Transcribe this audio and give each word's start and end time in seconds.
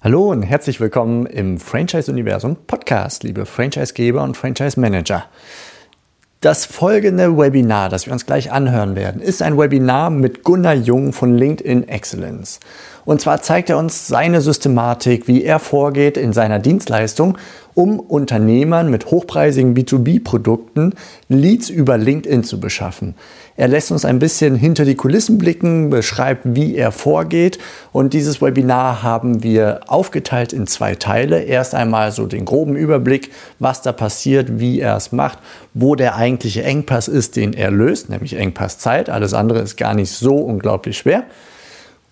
Hallo 0.00 0.30
und 0.30 0.44
herzlich 0.44 0.78
willkommen 0.78 1.26
im 1.26 1.58
Franchise-Universum 1.58 2.54
Podcast, 2.68 3.24
liebe 3.24 3.46
Franchisegeber 3.46 4.22
und 4.22 4.36
Franchise-Manager. 4.36 5.24
Das 6.40 6.66
folgende 6.66 7.36
Webinar, 7.36 7.88
das 7.88 8.06
wir 8.06 8.12
uns 8.12 8.24
gleich 8.24 8.52
anhören 8.52 8.94
werden, 8.94 9.20
ist 9.20 9.42
ein 9.42 9.58
Webinar 9.58 10.10
mit 10.10 10.44
Gunnar 10.44 10.74
Jung 10.74 11.12
von 11.12 11.34
LinkedIn 11.34 11.88
Excellence. 11.88 12.60
Und 13.08 13.22
zwar 13.22 13.40
zeigt 13.40 13.70
er 13.70 13.78
uns 13.78 14.06
seine 14.06 14.42
Systematik, 14.42 15.28
wie 15.28 15.42
er 15.42 15.60
vorgeht 15.60 16.18
in 16.18 16.34
seiner 16.34 16.58
Dienstleistung, 16.58 17.38
um 17.72 18.00
Unternehmern 18.00 18.90
mit 18.90 19.06
hochpreisigen 19.06 19.74
B2B-Produkten 19.74 20.92
Leads 21.30 21.70
über 21.70 21.96
LinkedIn 21.96 22.44
zu 22.44 22.60
beschaffen. 22.60 23.14
Er 23.56 23.66
lässt 23.66 23.90
uns 23.92 24.04
ein 24.04 24.18
bisschen 24.18 24.56
hinter 24.56 24.84
die 24.84 24.94
Kulissen 24.94 25.38
blicken, 25.38 25.88
beschreibt, 25.88 26.42
wie 26.44 26.76
er 26.76 26.92
vorgeht. 26.92 27.58
Und 27.92 28.12
dieses 28.12 28.42
Webinar 28.42 29.02
haben 29.02 29.42
wir 29.42 29.80
aufgeteilt 29.86 30.52
in 30.52 30.66
zwei 30.66 30.94
Teile. 30.94 31.44
Erst 31.44 31.74
einmal 31.74 32.12
so 32.12 32.26
den 32.26 32.44
groben 32.44 32.76
Überblick, 32.76 33.30
was 33.58 33.80
da 33.80 33.92
passiert, 33.92 34.60
wie 34.60 34.80
er 34.80 34.98
es 34.98 35.12
macht, 35.12 35.38
wo 35.72 35.94
der 35.94 36.16
eigentliche 36.16 36.62
Engpass 36.62 37.08
ist, 37.08 37.36
den 37.36 37.54
er 37.54 37.70
löst, 37.70 38.10
nämlich 38.10 38.34
Engpass 38.34 38.78
Zeit. 38.78 39.08
Alles 39.08 39.32
andere 39.32 39.60
ist 39.60 39.78
gar 39.78 39.94
nicht 39.94 40.10
so 40.10 40.36
unglaublich 40.36 40.98
schwer. 40.98 41.24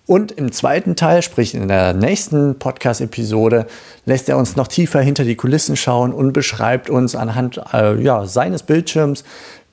Und 0.06 0.30
im 0.30 0.52
zweiten 0.52 0.94
Teil, 0.94 1.20
sprich 1.22 1.54
in 1.54 1.66
der 1.66 1.92
nächsten 1.92 2.60
Podcast-Episode, 2.60 3.66
lässt 4.04 4.28
er 4.28 4.38
uns 4.38 4.54
noch 4.54 4.68
tiefer 4.68 5.00
hinter 5.00 5.24
die 5.24 5.34
Kulissen 5.34 5.74
schauen 5.76 6.12
und 6.12 6.32
beschreibt 6.32 6.88
uns 6.88 7.16
anhand 7.16 7.60
äh, 7.72 8.00
ja, 8.00 8.24
seines 8.24 8.62
Bildschirms, 8.62 9.24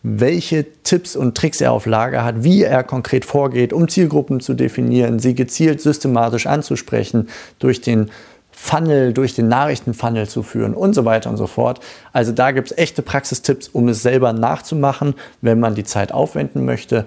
welche 0.01 0.65
Tipps 0.81 1.15
und 1.15 1.37
Tricks 1.37 1.61
er 1.61 1.71
auf 1.71 1.85
Lager 1.85 2.25
hat, 2.25 2.43
wie 2.43 2.63
er 2.63 2.83
konkret 2.83 3.25
vorgeht, 3.25 3.73
um 3.73 3.87
Zielgruppen 3.87 4.39
zu 4.39 4.55
definieren, 4.55 5.19
sie 5.19 5.35
gezielt 5.35 5.81
systematisch 5.81 6.47
anzusprechen, 6.47 7.29
durch 7.59 7.79
den 7.81 8.09
Funnel, 8.51 9.13
durch 9.13 9.33
den 9.35 9.47
Nachrichtenfunnel 9.47 10.27
zu 10.27 10.43
führen 10.43 10.73
und 10.73 10.93
so 10.93 11.05
weiter 11.05 11.29
und 11.29 11.37
so 11.37 11.47
fort. 11.47 11.79
Also 12.11 12.31
da 12.31 12.51
gibt 12.51 12.71
es 12.71 12.77
echte 12.77 13.01
Praxistipps, 13.01 13.67
um 13.67 13.87
es 13.87 14.01
selber 14.01 14.33
nachzumachen, 14.33 15.15
wenn 15.41 15.59
man 15.59 15.75
die 15.75 15.83
Zeit 15.83 16.11
aufwenden 16.11 16.65
möchte. 16.65 17.05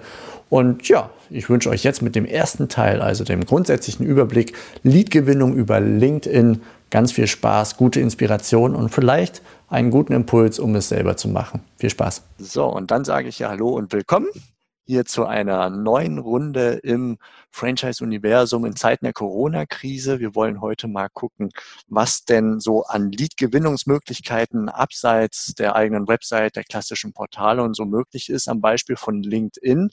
Und 0.49 0.87
ja, 0.87 1.09
ich 1.29 1.49
wünsche 1.49 1.69
euch 1.69 1.83
jetzt 1.83 2.01
mit 2.01 2.15
dem 2.15 2.25
ersten 2.25 2.69
Teil, 2.69 3.01
also 3.01 3.23
dem 3.23 3.45
grundsätzlichen 3.45 4.05
Überblick, 4.05 4.53
Leadgewinnung 4.83 5.55
über 5.55 5.79
LinkedIn, 5.79 6.61
ganz 6.89 7.11
viel 7.11 7.27
Spaß, 7.27 7.75
gute 7.75 7.99
Inspiration 7.99 8.75
und 8.75 8.89
vielleicht 8.89 9.41
einen 9.67 9.91
guten 9.91 10.13
Impuls, 10.13 10.59
um 10.59 10.75
es 10.75 10.89
selber 10.89 11.17
zu 11.17 11.27
machen. 11.27 11.61
Viel 11.77 11.89
Spaß. 11.89 12.23
So, 12.37 12.65
und 12.65 12.91
dann 12.91 13.03
sage 13.03 13.27
ich 13.27 13.39
ja 13.39 13.49
Hallo 13.49 13.69
und 13.69 13.91
willkommen 13.91 14.27
hier 14.85 15.03
zu 15.03 15.25
einer 15.25 15.69
neuen 15.69 16.17
Runde 16.17 16.79
im 16.81 17.17
Franchise-Universum 17.51 18.63
in 18.63 18.77
Zeiten 18.77 19.03
der 19.03 19.11
Corona-Krise. 19.11 20.21
Wir 20.21 20.33
wollen 20.33 20.61
heute 20.61 20.87
mal 20.87 21.09
gucken, 21.09 21.49
was 21.89 22.23
denn 22.23 22.61
so 22.61 22.83
an 22.83 23.11
Lead-Gewinnungsmöglichkeiten 23.11 24.69
abseits 24.69 25.55
der 25.55 25.75
eigenen 25.75 26.07
Website, 26.07 26.55
der 26.55 26.63
klassischen 26.63 27.11
Portale 27.11 27.63
und 27.63 27.75
so 27.75 27.83
möglich 27.83 28.29
ist, 28.29 28.47
am 28.47 28.61
Beispiel 28.61 28.95
von 28.95 29.21
LinkedIn 29.21 29.89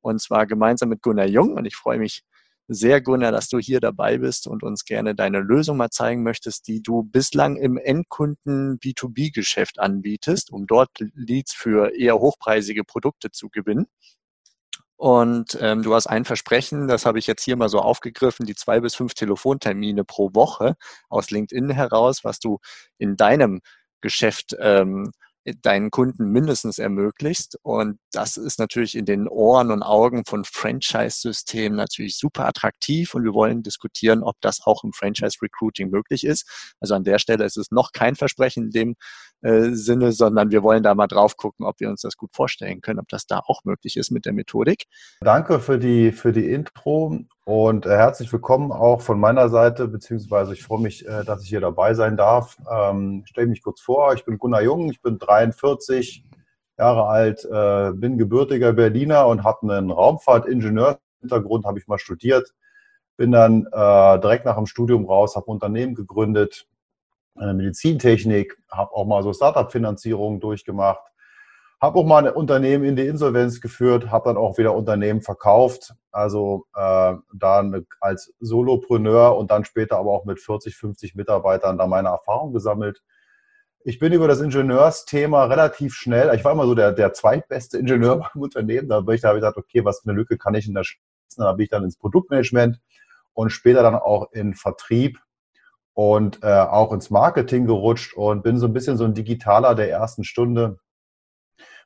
und 0.00 0.20
zwar 0.20 0.46
gemeinsam 0.46 0.88
mit 0.88 1.02
Gunnar 1.02 1.26
Jung. 1.26 1.54
Und 1.54 1.64
ich 1.66 1.76
freue 1.76 1.98
mich 1.98 2.22
sehr, 2.68 3.00
Gunnar, 3.00 3.32
dass 3.32 3.48
du 3.48 3.58
hier 3.58 3.80
dabei 3.80 4.18
bist 4.18 4.46
und 4.46 4.62
uns 4.62 4.84
gerne 4.84 5.14
deine 5.14 5.40
Lösung 5.40 5.76
mal 5.76 5.90
zeigen 5.90 6.22
möchtest, 6.22 6.68
die 6.68 6.82
du 6.82 7.02
bislang 7.02 7.56
im 7.56 7.76
Endkunden 7.76 8.78
B2B-Geschäft 8.78 9.80
anbietest, 9.80 10.52
um 10.52 10.66
dort 10.68 10.90
Leads 11.14 11.52
für 11.52 11.92
eher 11.96 12.20
hochpreisige 12.20 12.84
Produkte 12.84 13.32
zu 13.32 13.48
gewinnen. 13.48 13.86
Und 14.96 15.58
ähm, 15.60 15.82
du 15.82 15.94
hast 15.94 16.06
ein 16.08 16.26
Versprechen, 16.26 16.86
das 16.86 17.06
habe 17.06 17.18
ich 17.18 17.26
jetzt 17.26 17.42
hier 17.42 17.56
mal 17.56 17.70
so 17.70 17.80
aufgegriffen, 17.80 18.44
die 18.44 18.54
zwei 18.54 18.80
bis 18.80 18.94
fünf 18.94 19.14
Telefontermine 19.14 20.04
pro 20.04 20.30
Woche 20.34 20.76
aus 21.08 21.30
LinkedIn 21.30 21.70
heraus, 21.70 22.22
was 22.22 22.38
du 22.38 22.58
in 22.98 23.16
deinem 23.16 23.62
Geschäft 24.02 24.54
ähm, 24.60 25.10
deinen 25.62 25.90
Kunden 25.90 26.30
mindestens 26.30 26.78
ermöglicht. 26.78 27.56
Und 27.62 27.98
das 28.12 28.36
ist 28.36 28.58
natürlich 28.58 28.94
in 28.94 29.04
den 29.04 29.28
Ohren 29.28 29.70
und 29.70 29.82
Augen 29.82 30.24
von 30.24 30.44
Franchise-Systemen 30.44 31.76
natürlich 31.76 32.18
super 32.18 32.46
attraktiv. 32.46 33.14
Und 33.14 33.24
wir 33.24 33.34
wollen 33.34 33.62
diskutieren, 33.62 34.22
ob 34.22 34.36
das 34.40 34.60
auch 34.64 34.84
im 34.84 34.92
Franchise-Recruiting 34.92 35.90
möglich 35.90 36.24
ist. 36.24 36.74
Also 36.80 36.94
an 36.94 37.04
der 37.04 37.18
Stelle 37.18 37.44
ist 37.44 37.56
es 37.56 37.70
noch 37.70 37.92
kein 37.92 38.16
Versprechen 38.16 38.64
in 38.64 38.70
dem 38.70 38.94
äh, 39.42 39.70
Sinne, 39.70 40.12
sondern 40.12 40.50
wir 40.50 40.62
wollen 40.62 40.82
da 40.82 40.94
mal 40.94 41.06
drauf 41.06 41.36
gucken, 41.36 41.64
ob 41.64 41.80
wir 41.80 41.88
uns 41.88 42.02
das 42.02 42.16
gut 42.16 42.34
vorstellen 42.34 42.82
können, 42.82 42.98
ob 42.98 43.08
das 43.08 43.26
da 43.26 43.40
auch 43.46 43.64
möglich 43.64 43.96
ist 43.96 44.10
mit 44.10 44.26
der 44.26 44.32
Methodik. 44.32 44.84
Danke 45.20 45.60
für 45.60 45.78
die, 45.78 46.12
für 46.12 46.32
die 46.32 46.50
Intro 46.50 47.18
und 47.44 47.86
äh, 47.86 47.96
herzlich 47.96 48.32
willkommen 48.32 48.70
auch 48.70 49.00
von 49.00 49.18
meiner 49.18 49.48
Seite, 49.48 49.88
beziehungsweise 49.88 50.52
ich 50.52 50.62
freue 50.62 50.82
mich, 50.82 51.06
äh, 51.08 51.24
dass 51.24 51.42
ich 51.42 51.48
hier 51.48 51.60
dabei 51.60 51.94
sein 51.94 52.16
darf. 52.16 52.58
Ähm, 52.70 53.22
Stelle 53.24 53.46
mich 53.46 53.62
kurz 53.62 53.80
vor, 53.80 54.12
ich 54.14 54.24
bin 54.24 54.38
Gunnar 54.38 54.62
Jung, 54.62 54.90
ich 54.90 55.00
bin 55.00 55.18
43 55.18 56.24
Jahre 56.78 57.06
alt, 57.06 57.44
äh, 57.44 57.92
bin 57.92 58.18
gebürtiger 58.18 58.74
Berliner 58.74 59.26
und 59.26 59.42
habe 59.42 59.62
einen 59.62 59.90
Raumfahrtingenieurshintergrund, 59.90 61.64
habe 61.64 61.78
ich 61.78 61.88
mal 61.88 61.98
studiert. 61.98 62.54
Bin 63.16 63.32
dann 63.32 63.64
direkt 63.64 64.46
nach 64.46 64.56
dem 64.56 64.64
Studium 64.64 65.04
raus, 65.04 65.36
habe 65.36 65.48
ein 65.48 65.50
Unternehmen 65.50 65.94
gegründet, 65.94 66.66
äh, 67.40 67.52
Medizintechnik, 67.52 68.56
habe 68.70 68.92
auch 68.92 69.06
mal 69.06 69.22
so 69.22 69.32
Startup-Finanzierungen 69.32 70.40
durchgemacht, 70.40 71.02
habe 71.80 71.98
auch 71.98 72.04
mal 72.04 72.26
ein 72.26 72.34
Unternehmen 72.34 72.84
in 72.84 72.96
die 72.96 73.06
Insolvenz 73.06 73.60
geführt, 73.60 74.10
habe 74.10 74.28
dann 74.28 74.36
auch 74.36 74.58
wieder 74.58 74.74
Unternehmen 74.74 75.22
verkauft, 75.22 75.94
also 76.12 76.66
äh, 76.74 77.14
dann 77.32 77.86
als 78.00 78.34
Solopreneur 78.40 79.36
und 79.36 79.50
dann 79.50 79.64
später 79.64 79.96
aber 79.96 80.10
auch 80.10 80.26
mit 80.26 80.40
40, 80.40 80.76
50 80.76 81.14
Mitarbeitern 81.14 81.78
da 81.78 81.86
meine 81.86 82.08
Erfahrung 82.08 82.52
gesammelt. 82.52 83.02
Ich 83.82 83.98
bin 83.98 84.12
über 84.12 84.28
das 84.28 84.42
Ingenieursthema 84.42 85.44
relativ 85.46 85.94
schnell, 85.94 86.34
ich 86.34 86.44
war 86.44 86.52
immer 86.52 86.66
so 86.66 86.74
der, 86.74 86.92
der 86.92 87.14
zweitbeste 87.14 87.78
Ingenieur 87.78 88.16
beim 88.34 88.42
Unternehmen, 88.42 88.88
da 88.88 88.96
habe 88.96 89.14
ich, 89.14 89.22
gesagt, 89.22 89.56
okay, 89.56 89.84
was 89.84 90.00
für 90.00 90.10
eine 90.10 90.18
Lücke 90.18 90.36
kann 90.36 90.54
ich 90.54 90.68
in 90.68 90.74
der 90.74 90.84
schließen? 90.84 91.04
Da 91.38 91.52
bin 91.54 91.64
ich 91.64 91.70
dann 91.70 91.84
ins 91.84 91.96
Produktmanagement 91.96 92.78
und 93.32 93.50
später 93.50 93.82
dann 93.82 93.94
auch 93.94 94.32
in 94.32 94.54
Vertrieb 94.54 95.18
und 96.00 96.42
äh, 96.42 96.46
auch 96.46 96.94
ins 96.94 97.10
Marketing 97.10 97.66
gerutscht 97.66 98.16
und 98.16 98.42
bin 98.42 98.58
so 98.58 98.64
ein 98.66 98.72
bisschen 98.72 98.96
so 98.96 99.04
ein 99.04 99.12
Digitaler 99.12 99.74
der 99.74 99.90
ersten 99.90 100.24
Stunde. 100.24 100.78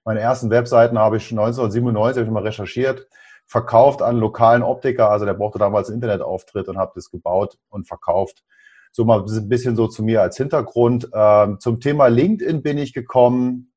Meine 0.05 0.21
ersten 0.21 0.51
Webseiten 0.51 1.01
habe 1.01 1.17
ich 1.17 1.33
1997 1.33 2.21
habe 2.21 2.29
ich 2.29 2.33
mal 2.33 2.45
recherchiert, 2.45 3.09
verkauft 3.45 4.03
an 4.03 4.19
lokalen 4.19 4.63
Optiker, 4.63 5.11
also 5.11 5.25
der 5.25 5.35
brauchte 5.35 5.59
damals 5.59 5.89
einen 5.89 5.97
Internetauftritt 5.97 6.69
und 6.69 6.79
habe 6.79 6.93
das 6.95 7.11
gebaut 7.11 7.59
und 7.71 7.89
verkauft. 7.89 8.45
So 8.93 9.05
mal 9.05 9.21
ein 9.21 9.49
bisschen 9.49 9.75
so 9.75 9.89
zu 9.89 10.05
mir 10.05 10.23
als 10.23 10.37
Hintergrund. 10.37 11.09
Ähm, 11.13 11.59
zum 11.59 11.81
Thema 11.81 12.07
LinkedIn 12.07 12.63
bin 12.63 12.79
ich 12.79 12.93
gekommen, 12.93 13.73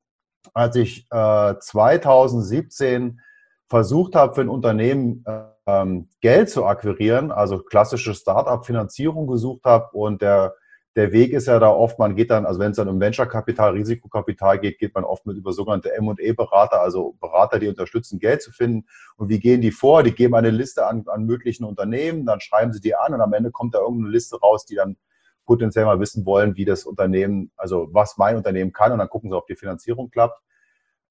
als 0.54 0.76
ich 0.76 1.08
äh, 1.10 1.54
2017 1.58 3.20
versucht 3.66 4.14
habe, 4.14 4.36
für 4.36 4.42
ein 4.42 4.48
Unternehmen 4.48 5.24
äh, 5.26 5.40
ähm, 5.68 6.08
Geld 6.22 6.48
zu 6.48 6.64
akquirieren, 6.64 7.30
also 7.30 7.58
klassische 7.58 8.14
Startup-Finanzierung 8.14 9.26
gesucht 9.26 9.64
habe. 9.64 9.90
Und 9.92 10.22
der, 10.22 10.54
der 10.96 11.12
Weg 11.12 11.32
ist 11.34 11.46
ja 11.46 11.58
da 11.58 11.68
oft, 11.68 11.98
man 11.98 12.16
geht 12.16 12.30
dann, 12.30 12.46
also 12.46 12.58
wenn 12.58 12.70
es 12.70 12.78
dann 12.78 12.88
um 12.88 12.98
Venture-Kapital, 12.98 13.72
Risikokapital 13.72 14.58
geht, 14.58 14.78
geht 14.78 14.94
man 14.94 15.04
oft 15.04 15.26
mit 15.26 15.36
über 15.36 15.52
sogenannte 15.52 15.92
M&E-Berater, 15.92 16.80
also 16.80 17.16
Berater, 17.20 17.58
die 17.58 17.68
unterstützen, 17.68 18.18
Geld 18.18 18.40
zu 18.40 18.50
finden. 18.50 18.88
Und 19.16 19.28
wie 19.28 19.38
gehen 19.38 19.60
die 19.60 19.70
vor? 19.70 20.02
Die 20.02 20.14
geben 20.14 20.34
eine 20.34 20.50
Liste 20.50 20.86
an, 20.86 21.04
an 21.06 21.26
möglichen 21.26 21.64
Unternehmen, 21.64 22.24
dann 22.24 22.40
schreiben 22.40 22.72
sie 22.72 22.80
die 22.80 22.96
an 22.96 23.12
und 23.12 23.20
am 23.20 23.34
Ende 23.34 23.50
kommt 23.50 23.74
da 23.74 23.80
irgendeine 23.80 24.10
Liste 24.10 24.40
raus, 24.40 24.64
die 24.64 24.74
dann 24.74 24.96
potenziell 25.44 25.84
mal 25.84 26.00
wissen 26.00 26.24
wollen, 26.24 26.56
wie 26.56 26.64
das 26.64 26.84
Unternehmen, 26.84 27.52
also 27.56 27.88
was 27.92 28.16
mein 28.16 28.36
Unternehmen 28.36 28.72
kann 28.72 28.92
und 28.92 28.98
dann 28.98 29.08
gucken 29.08 29.30
sie, 29.30 29.36
ob 29.36 29.46
die 29.46 29.56
Finanzierung 29.56 30.10
klappt. 30.10 30.40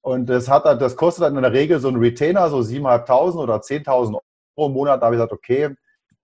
Und 0.01 0.29
das, 0.29 0.47
hat, 0.47 0.65
das 0.81 0.95
kostet 0.95 1.25
dann 1.25 1.35
in 1.35 1.41
der 1.41 1.53
Regel 1.53 1.79
so 1.79 1.89
ein 1.89 1.97
Retainer, 1.97 2.49
so 2.49 2.59
7.500 2.59 3.35
oder 3.35 3.57
10.000 3.57 4.17
pro 4.57 4.69
Monat. 4.69 5.01
Da 5.01 5.05
habe 5.05 5.15
ich 5.15 5.19
gesagt, 5.19 5.33
okay, 5.33 5.75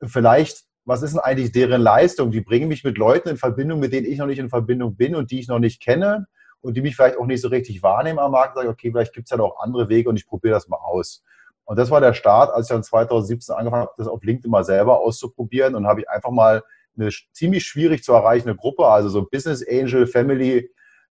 vielleicht, 0.04 0.64
was 0.86 1.04
ist 1.04 1.14
denn 1.14 1.22
eigentlich 1.22 1.52
deren 1.52 1.82
Leistung? 1.82 2.32
Die 2.32 2.42
bringen 2.42 2.68
mich 2.68 2.84
mit 2.84 2.98
Leuten 2.98 3.30
in 3.30 3.38
Verbindung, 3.38 3.80
mit 3.80 3.94
denen 3.94 4.08
ich 4.08 4.18
noch 4.18 4.26
nicht 4.26 4.40
in 4.40 4.50
Verbindung 4.50 4.96
bin 4.96 5.16
und 5.16 5.32
die 5.32 5.40
ich 5.40 5.48
noch 5.48 5.60
nicht 5.60 5.82
kenne 5.82 6.26
und 6.62 6.76
die 6.76 6.82
mich 6.82 6.96
vielleicht 6.96 7.18
auch 7.18 7.28
nicht 7.28 7.42
so 7.42 7.50
richtig 7.50 7.84
wahrnehmen 7.84 8.20
am 8.20 8.32
Markt. 8.32 8.56
Sage, 8.56 8.70
okay, 8.70 8.92
vielleicht 8.92 9.14
gibt 9.14 9.28
es 9.28 9.32
ja 9.32 9.38
noch 9.38 9.58
andere 9.60 9.88
Wege 9.88 10.10
und 10.10 10.18
ich 10.18 10.28
probiere 10.28 10.56
das 10.56 10.68
mal 10.68 10.78
aus. 10.78 11.24
Und 11.66 11.78
das 11.78 11.92
war 11.92 12.02
der 12.02 12.14
Start, 12.14 12.52
als 12.52 12.66
ich 12.66 12.74
dann 12.74 12.84
2017 12.84 13.56
angefangen 13.56 13.84
habe, 13.84 13.94
das 13.98 14.08
auf 14.08 14.24
LinkedIn 14.24 14.52
mal 14.52 14.66
selber 14.66 15.00
auszuprobieren 15.00 15.76
und 15.76 15.88
habe 15.88 16.02
ich 16.02 16.10
einfach 16.10 16.32
mal 16.32 16.64
eine 16.98 17.10
ziemlich 17.32 17.64
schwierig 17.64 18.04
zu 18.04 18.14
erreichende 18.14 18.56
Gruppe, 18.56 18.86
also 18.86 19.10
so 19.10 19.24
Business 19.24 19.66
Angel, 19.68 20.06
Family, 20.06 20.70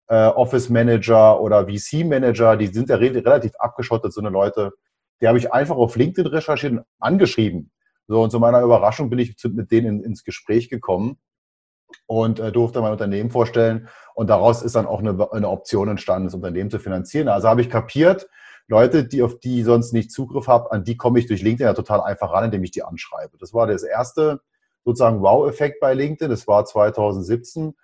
äh, 0.09 0.27
Office 0.27 0.69
Manager 0.69 1.41
oder 1.41 1.67
VC 1.67 2.05
Manager, 2.05 2.57
die 2.57 2.67
sind 2.67 2.89
ja 2.89 2.97
relativ 2.97 3.53
abgeschottet, 3.59 4.13
so 4.13 4.21
eine 4.21 4.31
Leute. 4.31 4.73
Die 5.21 5.29
habe 5.29 5.39
ich 5.39 5.53
einfach 5.53 5.77
auf 5.77 5.97
LinkedIn 5.97 6.27
recherchiert 6.27 6.73
und 6.73 6.85
angeschrieben. 6.99 7.71
So, 8.09 8.23
und 8.23 8.31
zu 8.31 8.41
meiner 8.41 8.63
Überraschung 8.63 9.11
bin 9.11 9.19
ich 9.19 9.37
mit 9.45 9.71
denen 9.71 10.03
ins 10.03 10.25
Gespräch 10.25 10.69
gekommen 10.69 11.19
und 12.07 12.41
äh, 12.41 12.51
durfte 12.51 12.81
mein 12.81 12.93
Unternehmen 12.93 13.31
vorstellen. 13.31 13.89
Und 14.15 14.29
daraus 14.29 14.63
ist 14.63 14.75
dann 14.75 14.87
auch 14.87 15.01
eine, 15.01 15.31
eine 15.33 15.49
Option 15.49 15.89
entstanden, 15.89 16.27
das 16.27 16.35
Unternehmen 16.35 16.71
zu 16.71 16.79
finanzieren. 16.79 17.29
Also 17.29 17.49
habe 17.49 17.61
ich 17.61 17.71
kapiert, 17.71 18.29
Leute, 18.67 19.05
die 19.05 19.23
auf 19.23 19.39
die 19.41 19.63
sonst 19.63 19.93
nicht 19.93 20.13
Zugriff 20.13 20.47
habe, 20.47 20.71
an 20.71 20.85
die 20.85 20.97
komme 20.97 21.19
ich 21.19 21.27
durch 21.27 21.43
LinkedIn 21.43 21.67
ja 21.67 21.75
total 21.75 22.01
einfach 22.01 22.33
ran, 22.33 22.45
indem 22.45 22.63
ich 22.63 22.71
die 22.71 22.85
anschreibe. 22.85 23.37
Das 23.39 23.53
war 23.53 23.67
das 23.67 23.83
erste 23.83 24.41
sozusagen 24.85 25.21
Wow-Effekt 25.21 25.81
bei 25.81 25.95
LinkedIn. 25.95 26.31
Das 26.31 26.47
war 26.47 26.65
2017. 26.65 27.75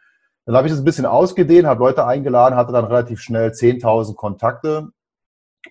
Dann 0.44 0.56
habe 0.56 0.69
ich 0.69 0.73
das 0.73 0.81
ein 0.81 0.85
bisschen 0.85 1.06
ausgedehnt, 1.06 1.67
habe 1.67 1.81
Leute 1.81 2.06
eingeladen, 2.06 2.55
hatte 2.55 2.73
dann 2.73 2.85
relativ 2.85 3.21
schnell 3.21 3.50
10.000 3.50 4.15
Kontakte. 4.15 4.88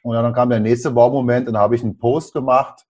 Und 0.04 0.16
dann 0.16 0.34
kam 0.34 0.50
der 0.50 0.60
nächste 0.60 0.96
Wow-Moment, 0.96 1.48
dann 1.48 1.58
habe 1.58 1.76
ich 1.76 1.84
einen 1.84 1.98
Post 1.98 2.34
gemacht, 2.34 2.86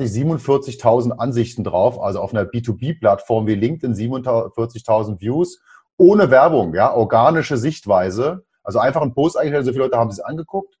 47.000 0.00 1.18
Ansichten 1.18 1.64
drauf, 1.64 2.00
also 2.00 2.20
auf 2.20 2.32
einer 2.32 2.44
B2B-Plattform 2.44 3.46
wie 3.46 3.54
LinkedIn 3.54 3.94
47.000 3.94 5.20
Views, 5.20 5.60
ohne 5.96 6.30
Werbung, 6.30 6.74
ja, 6.74 6.94
organische 6.94 7.56
Sichtweise. 7.56 8.44
Also 8.62 8.78
einfach 8.78 9.02
ein 9.02 9.14
Post 9.14 9.36
eingestellt, 9.36 9.66
so 9.66 9.72
viele 9.72 9.84
Leute 9.84 9.98
haben 9.98 10.10
sich 10.10 10.24
angeguckt. 10.24 10.78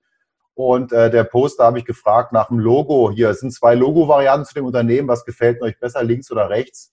Und 0.54 0.92
äh, 0.92 1.10
der 1.10 1.24
Post, 1.24 1.60
da 1.60 1.66
habe 1.66 1.78
ich 1.78 1.84
gefragt 1.84 2.32
nach 2.32 2.48
dem 2.48 2.58
Logo. 2.58 3.12
Hier 3.12 3.32
sind 3.34 3.52
zwei 3.52 3.74
Logo-Varianten 3.74 4.44
zu 4.44 4.54
dem 4.54 4.66
Unternehmen. 4.66 5.06
Was 5.06 5.24
gefällt 5.24 5.62
euch 5.62 5.78
besser, 5.78 6.02
links 6.02 6.32
oder 6.32 6.50
rechts? 6.50 6.92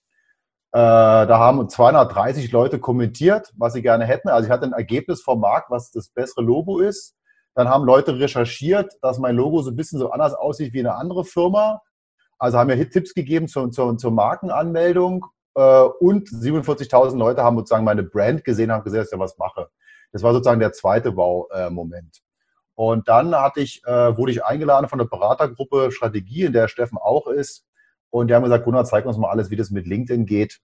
Äh, 0.70 0.78
da 0.78 1.38
haben 1.38 1.68
230 1.68 2.52
Leute 2.52 2.78
kommentiert, 2.78 3.52
was 3.56 3.72
sie 3.72 3.82
gerne 3.82 4.04
hätten. 4.04 4.28
Also 4.28 4.46
ich 4.46 4.52
hatte 4.52 4.66
ein 4.66 4.72
Ergebnis 4.72 5.20
vom 5.20 5.40
Markt, 5.40 5.70
was 5.70 5.90
das 5.90 6.10
bessere 6.10 6.42
Logo 6.42 6.78
ist. 6.78 7.15
Dann 7.56 7.68
haben 7.70 7.84
Leute 7.84 8.18
recherchiert, 8.18 8.92
dass 9.00 9.18
mein 9.18 9.34
Logo 9.34 9.62
so 9.62 9.70
ein 9.70 9.76
bisschen 9.76 9.98
so 9.98 10.10
anders 10.10 10.34
aussieht 10.34 10.74
wie 10.74 10.80
eine 10.80 10.94
andere 10.94 11.24
Firma. 11.24 11.80
Also 12.38 12.58
haben 12.58 12.66
mir 12.66 12.90
Tipps 12.90 13.14
gegeben 13.14 13.48
zur, 13.48 13.70
zur, 13.70 13.96
zur 13.96 14.10
Markenanmeldung 14.10 15.24
äh, 15.54 15.82
und 16.00 16.28
47.000 16.28 17.16
Leute 17.16 17.42
haben 17.42 17.56
sozusagen 17.56 17.84
meine 17.84 18.02
Brand 18.02 18.44
gesehen, 18.44 18.70
haben 18.70 18.84
gesehen, 18.84 18.98
dass 18.98 19.08
ich 19.08 19.12
da 19.12 19.18
was 19.18 19.38
mache. 19.38 19.70
Das 20.12 20.22
war 20.22 20.34
sozusagen 20.34 20.60
der 20.60 20.72
zweite 20.72 21.16
Wow-Moment. 21.16 22.20
Und 22.74 23.08
dann 23.08 23.34
hatte 23.34 23.60
ich, 23.60 23.82
äh, 23.86 24.16
wurde 24.18 24.32
ich 24.32 24.44
eingeladen 24.44 24.88
von 24.88 24.98
der 24.98 25.06
Beratergruppe 25.06 25.90
Strategie, 25.90 26.44
in 26.44 26.52
der 26.52 26.68
Steffen 26.68 26.98
auch 26.98 27.26
ist. 27.26 27.64
Und 28.10 28.28
die 28.28 28.34
haben 28.34 28.44
gesagt, 28.44 28.64
Gunnar, 28.64 28.84
zeig 28.84 29.06
uns 29.06 29.16
mal 29.16 29.30
alles, 29.30 29.50
wie 29.50 29.56
das 29.56 29.70
mit 29.70 29.86
LinkedIn 29.86 30.26
geht. 30.26 30.60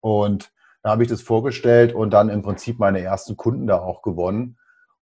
Und 0.00 0.50
da 0.82 0.90
habe 0.90 1.02
ich 1.02 1.10
das 1.10 1.20
vorgestellt 1.20 1.94
und 1.94 2.10
dann 2.10 2.30
im 2.30 2.40
Prinzip 2.40 2.78
meine 2.78 3.00
ersten 3.00 3.36
Kunden 3.36 3.66
da 3.66 3.80
auch 3.80 4.00
gewonnen. 4.00 4.56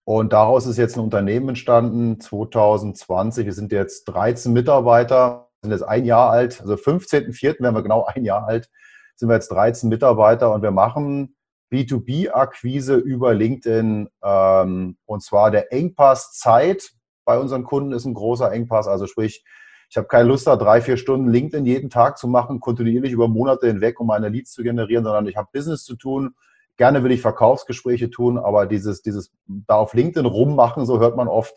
Und 0.07 0.33
daraus 0.33 0.67
ist 0.67 0.77
jetzt 0.77 0.97
ein 0.97 1.01
Unternehmen 1.01 1.51
entstanden, 1.51 2.21
2020. 2.21 3.45
Wir 3.45 3.53
sind 3.53 3.73
jetzt 3.73 4.05
13 4.05 4.53
Mitarbeiter 4.53 5.47
sind 5.67 5.73
jetzt 5.73 5.83
ein 5.83 6.05
Jahr 6.05 6.31
alt, 6.31 6.61
also 6.61 6.75
15.04. 6.75 7.61
werden 7.61 7.75
wir 7.75 7.83
genau 7.83 8.05
ein 8.05 8.25
Jahr 8.25 8.47
alt, 8.47 8.71
sind 9.17 9.29
wir 9.29 9.35
jetzt 9.35 9.49
13 9.49 9.89
Mitarbeiter 9.89 10.53
und 10.53 10.63
wir 10.63 10.71
machen 10.71 11.37
B2B-Akquise 11.73 12.97
über 12.97 13.35
LinkedIn 13.35 14.09
ähm, 14.23 14.97
und 15.05 15.23
zwar 15.23 15.51
der 15.51 15.73
Engpass 15.73 16.33
Zeit 16.33 16.93
bei 17.25 17.39
unseren 17.39 17.65
Kunden 17.65 17.93
ist 17.93 18.05
ein 18.05 18.15
großer 18.15 18.53
Engpass, 18.53 18.87
also 18.87 19.07
sprich, 19.07 19.45
ich 19.89 19.97
habe 19.97 20.09
keine 20.09 20.29
Lust, 20.29 20.47
da 20.47 20.57
drei, 20.57 20.81
vier 20.81 20.97
Stunden 20.97 21.29
LinkedIn 21.29 21.65
jeden 21.65 21.91
Tag 21.91 22.19
zu 22.19 22.29
machen, 22.29 22.61
kontinuierlich 22.61 23.13
über 23.13 23.29
Monate 23.29 23.67
hinweg, 23.67 24.01
um 24.01 24.09
meine 24.09 24.29
Leads 24.29 24.53
zu 24.53 24.63
generieren, 24.63 25.05
sondern 25.05 25.27
ich 25.27 25.37
habe 25.37 25.49
Business 25.53 25.85
zu 25.85 25.95
tun. 25.97 26.35
Gerne 26.77 27.03
will 27.03 27.13
ich 27.13 27.23
Verkaufsgespräche 27.23 28.11
tun, 28.11 28.39
aber 28.39 28.67
dieses, 28.67 29.03
dieses 29.03 29.33
da 29.47 29.77
auf 29.77 29.95
LinkedIn 29.95 30.27
rummachen, 30.27 30.85
so 30.85 31.01
hört 31.01 31.17
man 31.17 31.29
oft, 31.29 31.55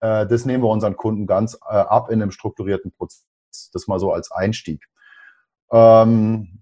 äh, 0.00 0.26
das 0.26 0.44
nehmen 0.44 0.62
wir 0.62 0.68
unseren 0.68 0.96
Kunden 0.96 1.26
ganz 1.26 1.58
äh, 1.68 1.74
ab 1.74 2.10
in 2.10 2.20
einem 2.20 2.30
strukturierten 2.30 2.92
Prozess. 2.92 3.24
Das 3.72 3.86
mal 3.86 3.98
so 3.98 4.12
als 4.12 4.30
Einstieg. 4.30 4.86
Ähm, 5.72 6.60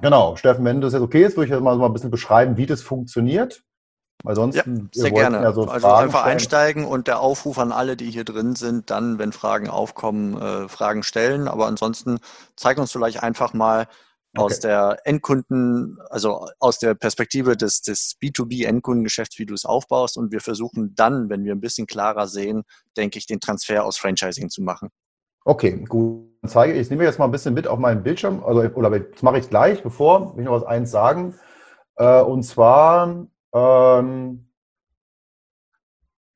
genau, 0.00 0.36
Steffen, 0.36 0.64
wenn 0.64 0.80
das 0.80 0.92
jetzt 0.92 1.02
okay 1.02 1.24
ist, 1.24 1.36
würde 1.36 1.54
ich 1.54 1.60
mal, 1.60 1.76
mal 1.76 1.86
ein 1.86 1.92
bisschen 1.92 2.10
beschreiben, 2.10 2.56
wie 2.56 2.66
das 2.66 2.82
funktioniert. 2.82 3.62
Weil 4.22 4.36
sonst 4.36 4.56
ja, 4.56 4.64
sehr 4.92 5.10
gerne. 5.12 5.40
Ja 5.42 5.52
so 5.52 5.64
also 5.64 5.86
Fragen 5.86 6.04
einfach 6.04 6.20
stellen. 6.20 6.32
einsteigen 6.32 6.84
und 6.84 7.06
der 7.06 7.20
Aufruf 7.20 7.58
an 7.58 7.72
alle, 7.72 7.96
die 7.96 8.10
hier 8.10 8.24
drin 8.24 8.54
sind, 8.54 8.90
dann, 8.90 9.18
wenn 9.18 9.32
Fragen 9.32 9.68
aufkommen, 9.68 10.40
äh, 10.40 10.68
Fragen 10.68 11.02
stellen. 11.02 11.48
Aber 11.48 11.66
ansonsten 11.66 12.18
zeig 12.54 12.78
uns 12.78 12.92
vielleicht 12.92 13.22
einfach 13.22 13.54
mal 13.54 13.86
okay. 14.36 14.44
aus 14.44 14.60
der 14.60 14.98
Endkunden, 15.04 15.98
also 16.08 16.46
aus 16.58 16.78
der 16.78 16.94
Perspektive 16.94 17.56
des, 17.56 17.82
des 17.82 18.16
B2B-Endkundengeschäfts, 18.22 19.38
wie 19.38 19.46
du 19.46 19.54
es 19.54 19.64
aufbaust. 19.64 20.16
Und 20.16 20.32
wir 20.32 20.40
versuchen 20.40 20.94
dann, 20.94 21.28
wenn 21.28 21.44
wir 21.44 21.52
ein 21.52 21.60
bisschen 21.60 21.86
klarer 21.86 22.28
sehen, 22.28 22.62
denke 22.96 23.18
ich, 23.18 23.26
den 23.26 23.40
Transfer 23.40 23.84
aus 23.84 23.98
Franchising 23.98 24.50
zu 24.50 24.62
machen. 24.62 24.90
Okay, 25.44 25.84
gut. 25.88 26.28
Dann 26.42 26.50
zeige 26.50 26.74
ich, 26.74 26.80
ich 26.80 26.90
nehme 26.90 27.04
jetzt 27.04 27.18
mal 27.18 27.26
ein 27.26 27.30
bisschen 27.30 27.54
mit 27.54 27.66
auf 27.66 27.78
meinen 27.78 28.02
Bildschirm, 28.02 28.42
also, 28.44 28.60
oder 28.60 28.98
das 28.98 29.22
mache 29.22 29.38
ich 29.38 29.50
gleich, 29.50 29.82
bevor 29.82 30.34
will 30.34 30.42
ich 30.42 30.46
noch 30.46 30.60
was 30.60 30.64
eins 30.64 30.90
sagen. 30.90 31.34
Äh, 31.96 32.22
und 32.22 32.44
zwar, 32.44 33.26
ähm, 33.52 34.48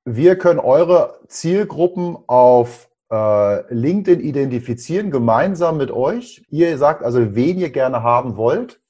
wir 0.05 0.37
können 0.37 0.61
eure 0.61 1.21
Zielgruppen 1.29 2.19
auf 2.27 2.91
LinkedIn 3.11 4.21
identifizieren, 4.21 5.11
gemeinsam 5.11 5.77
mit 5.77 5.91
euch. 5.91 6.45
Ihr 6.49 6.77
sagt 6.79 7.03
also, 7.03 7.35
wen 7.35 7.59
ihr 7.59 7.71
gerne 7.71 8.03
haben 8.03 8.37
wollt. 8.37 8.81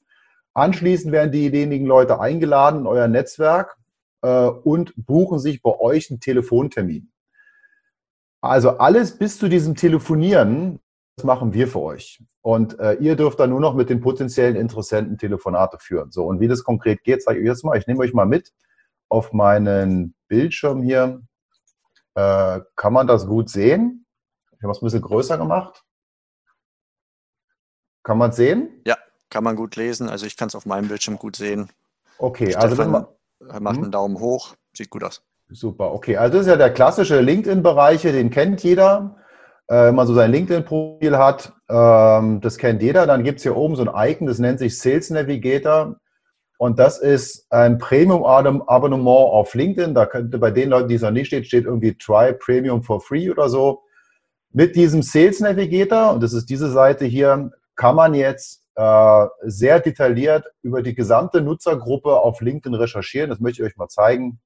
Anschließend 0.55 1.13
werden 1.13 1.33
diejenigen 1.33 1.85
Leute 1.85 2.21
eingeladen 2.21 2.81
in 2.81 2.87
euer 2.87 3.09
Netzwerk 3.09 3.77
äh, 4.23 4.47
und 4.47 4.95
buchen 4.97 5.41
sich 5.41 5.63
bei 5.63 5.79
euch 5.79 6.11
einen 6.11 6.21
Telefontermin. 6.21 7.11
Also 8.41 8.79
alles 8.79 9.19
bis 9.19 9.39
zu 9.39 9.49
diesem 9.49 9.75
Telefonieren, 9.75 10.79
das 11.17 11.25
machen 11.25 11.53
wir 11.55 11.67
für 11.67 11.81
euch. 11.81 12.23
Und 12.41 12.79
äh, 12.79 12.95
ihr 12.95 13.17
dürft 13.17 13.41
dann 13.41 13.51
nur 13.51 13.61
noch 13.61 13.75
mit 13.75 13.91
den 13.91 14.01
potenziellen 14.01 14.55
Interessenten 14.55 15.19
Telefonate 15.19 15.79
führen. 15.81 16.13
So, 16.13 16.25
und 16.27 16.41
wie 16.41 16.49
das 16.49 16.63
konkret 16.63 17.03
geht, 17.03 17.23
zeige 17.23 17.41
ich 17.41 17.45
euch 17.45 17.51
jetzt 17.51 17.65
mal. 17.65 17.77
Ich 17.77 17.87
nehme 17.87 18.01
euch 18.01 18.13
mal 18.13 18.27
mit 18.27 18.53
auf 19.09 19.33
meinen 19.33 20.15
Bildschirm 20.29 20.83
hier. 20.83 21.23
Äh, 22.15 22.61
kann 22.77 22.93
man 22.93 23.07
das 23.07 23.27
gut 23.27 23.49
sehen? 23.49 24.04
Ich 24.65 24.67
habe 24.67 24.73
es 24.73 24.81
ein 24.81 24.87
bisschen 24.87 25.03
größer 25.03 25.37
gemacht. 25.37 25.85
Kann 28.03 28.17
man 28.17 28.31
es 28.31 28.37
sehen? 28.37 28.81
Ja, 28.87 28.97
kann 29.29 29.45
man 29.45 29.57
gut 29.57 29.77
lesen. 29.77 30.09
Also 30.09 30.25
ich 30.25 30.39
kann 30.39 30.49
es 30.49 30.55
auf 30.55 30.65
meinem 30.65 30.89
Bildschirm 30.89 31.19
gut 31.19 31.37
sehen. 31.37 31.69
Okay, 32.17 32.47
Stefan 32.47 32.63
also 32.63 32.79
wenn 32.79 32.91
man, 32.91 33.07
macht 33.61 33.75
einen 33.75 33.85
hm? 33.85 33.91
Daumen 33.91 34.21
hoch, 34.21 34.55
sieht 34.75 34.89
gut 34.89 35.05
aus. 35.05 35.23
Super, 35.51 35.93
okay. 35.93 36.17
Also 36.17 36.39
das 36.39 36.47
ist 36.47 36.51
ja 36.51 36.57
der 36.57 36.73
klassische 36.73 37.21
LinkedIn-Bereich, 37.21 38.01
den 38.01 38.31
kennt 38.31 38.63
jeder. 38.63 39.17
Äh, 39.67 39.89
wenn 39.89 39.97
man 39.97 40.06
so 40.06 40.15
sein 40.15 40.33
LinkedIn-Profil 40.33 41.19
hat, 41.19 41.53
ähm, 41.69 42.41
das 42.41 42.56
kennt 42.56 42.81
jeder. 42.81 43.06
Dann 43.06 43.23
gibt 43.23 43.41
es 43.41 43.43
hier 43.43 43.56
oben 43.56 43.77
so 43.77 43.85
ein 43.85 44.11
Icon, 44.11 44.27
das 44.27 44.39
nennt 44.39 44.61
sich 44.61 44.79
Sales 44.79 45.11
Navigator. 45.11 45.97
Und 46.56 46.79
das 46.79 47.01
ist 47.01 47.53
ein 47.53 47.77
Premium-Abonnement 47.77 49.29
auf 49.29 49.53
LinkedIn. 49.53 49.94
Da 49.94 50.06
könnte 50.06 50.39
bei 50.39 50.51
den 50.51 50.71
Leuten, 50.71 50.89
die 50.89 50.94
es 50.94 51.03
noch 51.03 51.11
nicht 51.11 51.27
steht, 51.27 51.49
steht 51.49 51.67
irgendwie 51.67 51.99
Try 51.99 52.33
Premium 52.33 52.83
for 52.83 53.03
Free 53.03 53.29
oder 53.31 53.51
so. 53.51 53.83
Mit 54.56 54.77
diesem 54.77 55.03
Sales 55.03 55.41
Navigator, 55.41 56.13
und 56.13 56.23
das 56.23 56.32
ist 56.32 56.49
diese 56.49 56.70
Seite 56.70 57.05
hier, 57.05 57.51
kann 57.75 57.96
man 57.96 58.15
jetzt 58.15 58.65
äh, 58.77 59.27
sehr 59.43 59.81
detailliert 59.81 60.46
über 60.63 60.81
die 60.81 60.94
gesamte 60.94 61.41
Nutzergruppe 61.41 62.20
auf 62.20 62.41
LinkedIn 62.41 62.77
recherchieren. 62.77 63.31
Das 63.31 63.41
möchte 63.41 63.63
ich 63.63 63.69
euch 63.69 63.77
mal 63.77 63.89
zeigen. 63.89 64.41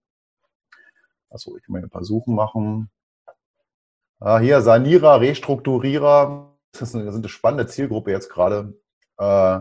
Achso, 1.29 1.55
ich 1.59 1.63
kann 1.63 1.75
mal 1.75 1.83
ein 1.83 1.91
paar 1.91 2.05
Suchen 2.05 2.35
machen. 2.35 2.91
Ah, 4.19 4.39
hier, 4.39 4.63
Sanierer, 4.63 5.21
Restrukturierer. 5.21 6.57
Das 6.73 6.83
ist 6.89 6.95
eine, 6.95 7.05
das 7.05 7.15
ist 7.15 7.21
eine 7.21 7.29
spannende 7.29 7.67
Zielgruppe 7.67 8.11
jetzt 8.11 8.31
gerade. 8.31 8.81
Äh, 9.19 9.61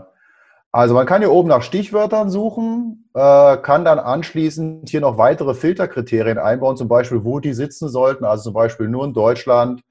also 0.71 0.93
man 0.93 1.05
kann 1.05 1.21
hier 1.21 1.31
oben 1.31 1.49
nach 1.49 1.61
Stichwörtern 1.61 2.29
suchen, 2.29 3.09
äh, 3.13 3.57
kann 3.57 3.83
dann 3.83 3.99
anschließend 3.99 4.87
hier 4.87 5.01
noch 5.01 5.17
weitere 5.17 5.55
Filterkriterien 5.55 6.37
einbauen, 6.37 6.77
zum 6.77 6.87
Beispiel, 6.87 7.25
wo 7.25 7.41
die 7.41 7.53
sitzen 7.53 7.89
sollten, 7.89 8.23
also 8.23 8.45
zum 8.45 8.53
Beispiel 8.53 8.87
nur 8.87 9.03
in 9.03 9.13
Deutschland. 9.13 9.81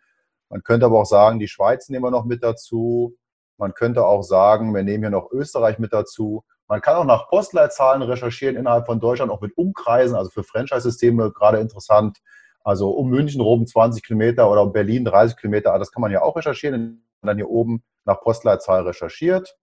Man 0.49 0.63
könnte 0.63 0.87
aber 0.87 1.01
auch 1.01 1.07
sagen, 1.07 1.39
die 1.39 1.49
Schweiz 1.49 1.89
nehmen 1.89 2.05
wir 2.05 2.11
noch 2.11 2.25
mit 2.25 2.43
dazu. 2.43 3.17
Man 3.59 3.75
könnte 3.75 4.05
auch 4.07 4.23
sagen, 4.23 4.75
wir 4.75 4.83
nehmen 4.83 5.05
hier 5.05 5.11
noch 5.11 5.31
Österreich 5.33 5.79
mit 5.79 5.93
dazu. 5.93 6.45
Man 6.69 6.81
kann 6.81 6.97
auch 6.97 7.05
nach 7.05 7.29
Postleitzahlen 7.29 8.03
recherchieren 8.03 8.57
innerhalb 8.57 8.87
von 8.87 9.01
Deutschland, 9.01 9.31
auch 9.31 9.41
mit 9.41 9.57
Umkreisen, 9.57 10.17
also 10.17 10.31
für 10.31 10.43
Franchise-Systeme 10.43 11.33
gerade 11.33 11.59
interessant. 11.59 12.19
Also 12.65 12.91
um 12.91 13.09
München 13.09 13.41
rum 13.41 13.67
20 13.67 14.05
Kilometer 14.05 14.51
oder 14.51 14.63
um 14.63 14.73
Berlin 14.73 15.05
30 15.05 15.37
Kilometer, 15.37 15.79
das 15.79 15.93
kann 15.93 16.01
man 16.01 16.11
ja 16.11 16.23
auch 16.23 16.37
recherchieren. 16.37 17.05
Und 17.21 17.27
dann 17.27 17.37
hier 17.37 17.49
oben 17.49 17.85
nach 18.05 18.21
Postleitzahl 18.21 18.83
recherchiert. 18.83 19.57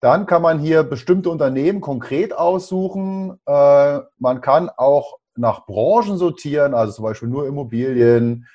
Dann 0.00 0.26
kann 0.26 0.42
man 0.42 0.60
hier 0.60 0.84
bestimmte 0.84 1.30
Unternehmen 1.30 1.80
konkret 1.80 2.32
aussuchen. 2.32 3.40
Äh, 3.46 4.00
man 4.18 4.40
kann 4.40 4.68
auch 4.68 5.18
nach 5.36 5.66
Branchen 5.66 6.16
sortieren, 6.16 6.74
also 6.74 6.92
zum 6.92 7.04
Beispiel 7.04 7.28
nur 7.28 7.46
Immobilien, 7.46 8.46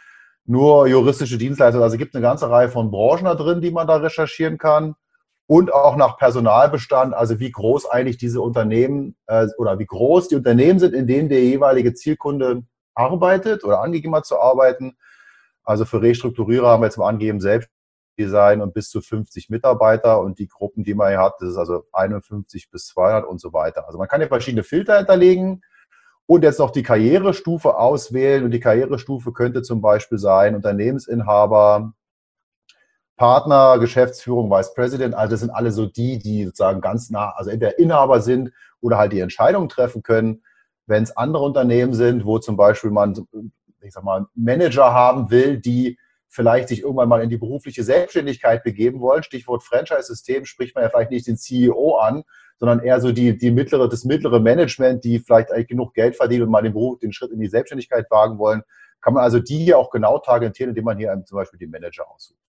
nur 0.45 0.87
juristische 0.87 1.37
Dienstleister. 1.37 1.81
Also 1.81 1.95
es 1.95 1.99
gibt 1.99 2.15
eine 2.15 2.21
ganze 2.21 2.49
Reihe 2.49 2.69
von 2.69 2.91
Branchen 2.91 3.25
da 3.25 3.35
drin, 3.35 3.61
die 3.61 3.71
man 3.71 3.87
da 3.87 3.97
recherchieren 3.97 4.57
kann. 4.57 4.95
und 5.47 5.73
auch 5.73 5.97
nach 5.97 6.17
Personalbestand, 6.17 7.13
also 7.13 7.39
wie 7.41 7.51
groß 7.51 7.89
eigentlich 7.89 8.17
diese 8.17 8.39
Unternehmen 8.39 9.17
äh, 9.27 9.47
oder 9.57 9.79
wie 9.79 9.85
groß 9.85 10.29
die 10.29 10.35
Unternehmen 10.35 10.79
sind, 10.79 10.93
in 10.93 11.07
denen 11.07 11.27
der 11.27 11.43
jeweilige 11.43 11.93
Zielkunde 11.93 12.63
arbeitet 12.95 13.65
oder 13.65 13.81
angegeben 13.81 14.15
hat 14.15 14.25
zu 14.25 14.39
arbeiten. 14.39 14.95
Also 15.63 15.83
für 15.83 16.01
Restrukturierer 16.01 16.69
haben 16.69 16.81
wir 16.81 16.87
jetzt 16.87 16.97
mal 16.97 17.09
angegeben, 17.09 17.41
Selbstdesign 17.41 18.61
und 18.61 18.73
bis 18.73 18.89
zu 18.89 19.01
50 19.01 19.49
Mitarbeiter 19.49 20.21
und 20.21 20.39
die 20.39 20.47
Gruppen, 20.47 20.85
die 20.85 20.93
man 20.93 21.09
hier 21.09 21.19
hat, 21.19 21.35
das 21.39 21.49
ist 21.49 21.57
also 21.57 21.83
51 21.91 22.69
bis 22.71 22.87
200 22.87 23.25
und 23.25 23.41
so 23.41 23.51
weiter. 23.51 23.85
Also 23.87 23.97
man 23.97 24.07
kann 24.07 24.21
ja 24.21 24.27
verschiedene 24.27 24.63
Filter 24.63 24.97
hinterlegen 24.97 25.63
und 26.31 26.43
jetzt 26.45 26.59
noch 26.59 26.71
die 26.71 26.81
Karrierestufe 26.81 27.77
auswählen 27.77 28.45
und 28.45 28.51
die 28.51 28.61
Karrierestufe 28.61 29.33
könnte 29.33 29.63
zum 29.63 29.81
Beispiel 29.81 30.17
sein 30.17 30.55
Unternehmensinhaber, 30.55 31.91
Partner, 33.17 33.79
Geschäftsführung, 33.79 34.49
Vice 34.49 34.73
President, 34.73 35.13
also 35.13 35.31
das 35.31 35.41
sind 35.41 35.49
alle 35.49 35.73
so 35.73 35.87
die, 35.87 36.19
die 36.19 36.45
sozusagen 36.45 36.79
ganz 36.79 37.09
nah, 37.09 37.31
also 37.31 37.49
entweder 37.49 37.77
Inhaber 37.77 38.21
sind 38.21 38.53
oder 38.79 38.97
halt 38.97 39.11
die 39.11 39.19
Entscheidungen 39.19 39.67
treffen 39.67 40.03
können. 40.03 40.41
Wenn 40.85 41.03
es 41.03 41.17
andere 41.17 41.43
Unternehmen 41.43 41.93
sind, 41.93 42.23
wo 42.23 42.39
zum 42.39 42.55
Beispiel 42.55 42.91
man, 42.91 43.13
ich 43.81 43.91
sag 43.91 44.05
mal, 44.05 44.25
Manager 44.33 44.93
haben 44.93 45.31
will, 45.31 45.57
die 45.57 45.99
vielleicht 46.31 46.69
sich 46.69 46.81
irgendwann 46.81 47.09
mal 47.09 47.21
in 47.21 47.29
die 47.29 47.37
berufliche 47.37 47.83
Selbstständigkeit 47.83 48.63
begeben 48.63 49.01
wollen, 49.01 49.21
Stichwort 49.21 49.63
Franchise-System, 49.63 50.45
spricht 50.45 50.75
man 50.75 50.85
ja 50.85 50.89
vielleicht 50.89 51.11
nicht 51.11 51.27
den 51.27 51.37
CEO 51.37 51.97
an, 51.97 52.23
sondern 52.57 52.79
eher 52.79 53.01
so 53.01 53.11
die, 53.11 53.37
die 53.37 53.51
mittlere, 53.51 53.89
das 53.89 54.05
mittlere 54.05 54.39
Management, 54.39 55.03
die 55.03 55.19
vielleicht 55.19 55.51
eigentlich 55.51 55.67
genug 55.67 55.93
Geld 55.93 56.15
verdienen 56.15 56.43
und 56.43 56.49
mal 56.49 56.61
den 56.61 56.73
Beruf, 56.73 56.99
den 56.99 57.11
Schritt 57.11 57.31
in 57.31 57.39
die 57.39 57.49
Selbstständigkeit 57.49 58.09
wagen 58.09 58.37
wollen, 58.37 58.63
kann 59.01 59.13
man 59.13 59.23
also 59.23 59.39
die 59.39 59.57
hier 59.57 59.77
auch 59.77 59.89
genau 59.89 60.19
targetieren, 60.19 60.69
indem 60.69 60.85
man 60.85 60.97
hier 60.97 61.21
zum 61.25 61.35
Beispiel 61.35 61.59
die 61.59 61.67
Manager 61.67 62.09
aussucht. 62.09 62.39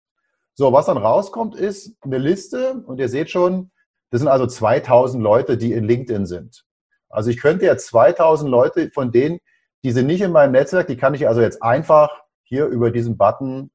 So, 0.54 0.72
was 0.72 0.86
dann 0.86 0.98
rauskommt, 0.98 1.56
ist 1.56 1.96
eine 2.02 2.18
Liste 2.18 2.84
und 2.86 3.00
ihr 3.00 3.08
seht 3.08 3.30
schon, 3.30 3.70
das 4.10 4.20
sind 4.20 4.28
also 4.28 4.46
2000 4.46 5.22
Leute, 5.22 5.56
die 5.56 5.72
in 5.72 5.84
LinkedIn 5.84 6.26
sind. 6.26 6.64
Also 7.08 7.30
ich 7.30 7.40
könnte 7.40 7.64
ja 7.64 7.76
2000 7.76 8.50
Leute 8.50 8.90
von 8.90 9.10
denen, 9.10 9.38
die 9.82 9.90
sind 9.90 10.06
nicht 10.06 10.20
in 10.20 10.30
meinem 10.30 10.52
Netzwerk, 10.52 10.86
die 10.86 10.96
kann 10.96 11.14
ich 11.14 11.26
also 11.26 11.40
jetzt 11.40 11.62
einfach 11.62 12.21
hier 12.52 12.66
über 12.66 12.90
diesen 12.90 13.16
Button 13.16 13.70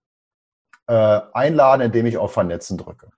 äh, 0.85 1.21
einladen, 1.33 1.81
indem 1.81 2.05
ich 2.05 2.19
auf 2.19 2.31
Vernetzen 2.31 2.77
drücke. 2.77 3.09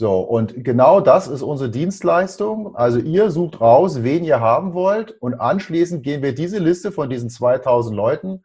So, 0.00 0.18
und 0.18 0.64
genau 0.64 0.98
das 1.00 1.28
ist 1.28 1.42
unsere 1.42 1.70
Dienstleistung. 1.70 2.74
Also 2.74 2.98
ihr 2.98 3.30
sucht 3.30 3.60
raus, 3.60 4.02
wen 4.02 4.24
ihr 4.24 4.40
haben 4.40 4.74
wollt 4.74 5.12
und 5.22 5.34
anschließend 5.34 6.02
gehen 6.02 6.24
wir 6.24 6.34
diese 6.34 6.58
Liste 6.58 6.90
von 6.90 7.08
diesen 7.08 7.30
2000 7.30 7.94
Leuten 7.94 8.44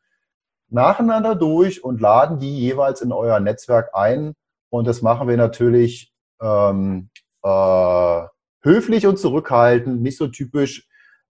nacheinander 0.69 1.33
durch 1.33 1.83
und 1.83 1.99
laden 1.99 2.37
die 2.37 2.59
jeweils 2.59 3.01
in 3.01 3.11
euer 3.11 3.39
Netzwerk 3.39 3.89
ein. 3.93 4.35
Und 4.69 4.85
das 4.85 5.01
machen 5.01 5.27
wir 5.27 5.35
natürlich 5.35 6.13
ähm, 6.39 7.09
äh, 7.41 8.21
höflich 8.61 9.07
und 9.07 9.17
zurückhaltend, 9.17 10.03
nicht 10.03 10.17
so 10.17 10.27
typisch. 10.27 10.87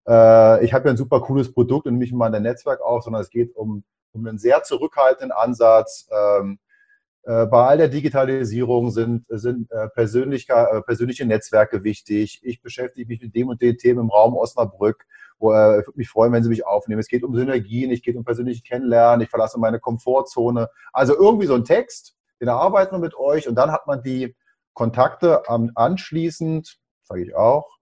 Äh, 0.08 0.64
ich 0.64 0.74
habe 0.74 0.86
ja 0.86 0.92
ein 0.92 0.98
super 0.98 1.22
cooles 1.22 1.52
Produkt 1.54 1.88
und 1.88 1.98
mich 1.98 2.12
mal 2.12 2.34
ein 2.34 2.44
Netzwerk 2.44 2.82
auf, 2.82 3.04
sondern 3.04 3.22
es 3.22 3.30
geht 3.30 3.56
um, 3.56 3.84
um 4.12 4.26
einen 4.26 4.38
sehr 4.38 4.64
zurückhaltenden 4.64 5.32
Ansatz. 5.32 6.08
Ähm, 6.12 6.60
äh, 7.24 7.46
bei 7.46 7.68
all 7.68 7.78
der 7.78 7.90
Digitalisierung 7.90 8.92
sind, 8.92 9.26
sind 9.30 9.72
äh, 9.72 9.90
persönliche, 9.90 10.54
äh, 10.54 10.82
persönliche 10.82 11.26
Netzwerke 11.26 11.84
wichtig. 11.84 12.40
Ich 12.44 12.62
beschäftige 12.62 13.08
mich 13.08 13.22
mit 13.22 13.36
dem 13.36 13.50
und 13.50 13.62
den 13.62 13.78
Themen 13.78 14.02
im 14.02 14.10
Raum 14.10 14.36
Osnabrück 14.36 15.06
wo, 15.40 15.54
äh, 15.54 15.80
ich 15.80 15.88
würde 15.88 15.98
mich 15.98 16.10
freuen, 16.10 16.32
wenn 16.34 16.44
Sie 16.44 16.50
mich 16.50 16.66
aufnehmen. 16.66 17.00
Es 17.00 17.08
geht 17.08 17.24
um 17.24 17.36
Synergien, 17.36 17.92
es 17.92 18.02
geht 18.02 18.16
um 18.16 18.24
persönliche 18.24 18.62
Kennenlernen, 18.62 19.22
ich 19.22 19.30
verlasse 19.30 19.60
meine 19.60 19.80
Komfortzone. 19.80 20.70
Also 20.94 21.16
irgendwie 21.16 21.48
so 21.48 21.56
ein 21.56 21.64
Text, 21.64 22.16
den 22.40 22.50
erarbeiten 22.50 22.94
wir 22.96 23.00
mit 23.00 23.16
euch 23.16 23.48
und 23.48 23.56
dann 23.56 23.72
hat 23.72 23.88
man 23.88 24.04
die 24.04 24.36
Kontakte 24.74 25.44
anschließend, 25.76 26.78
sage 27.04 27.24
ich 27.24 27.36
auch, 27.36 27.79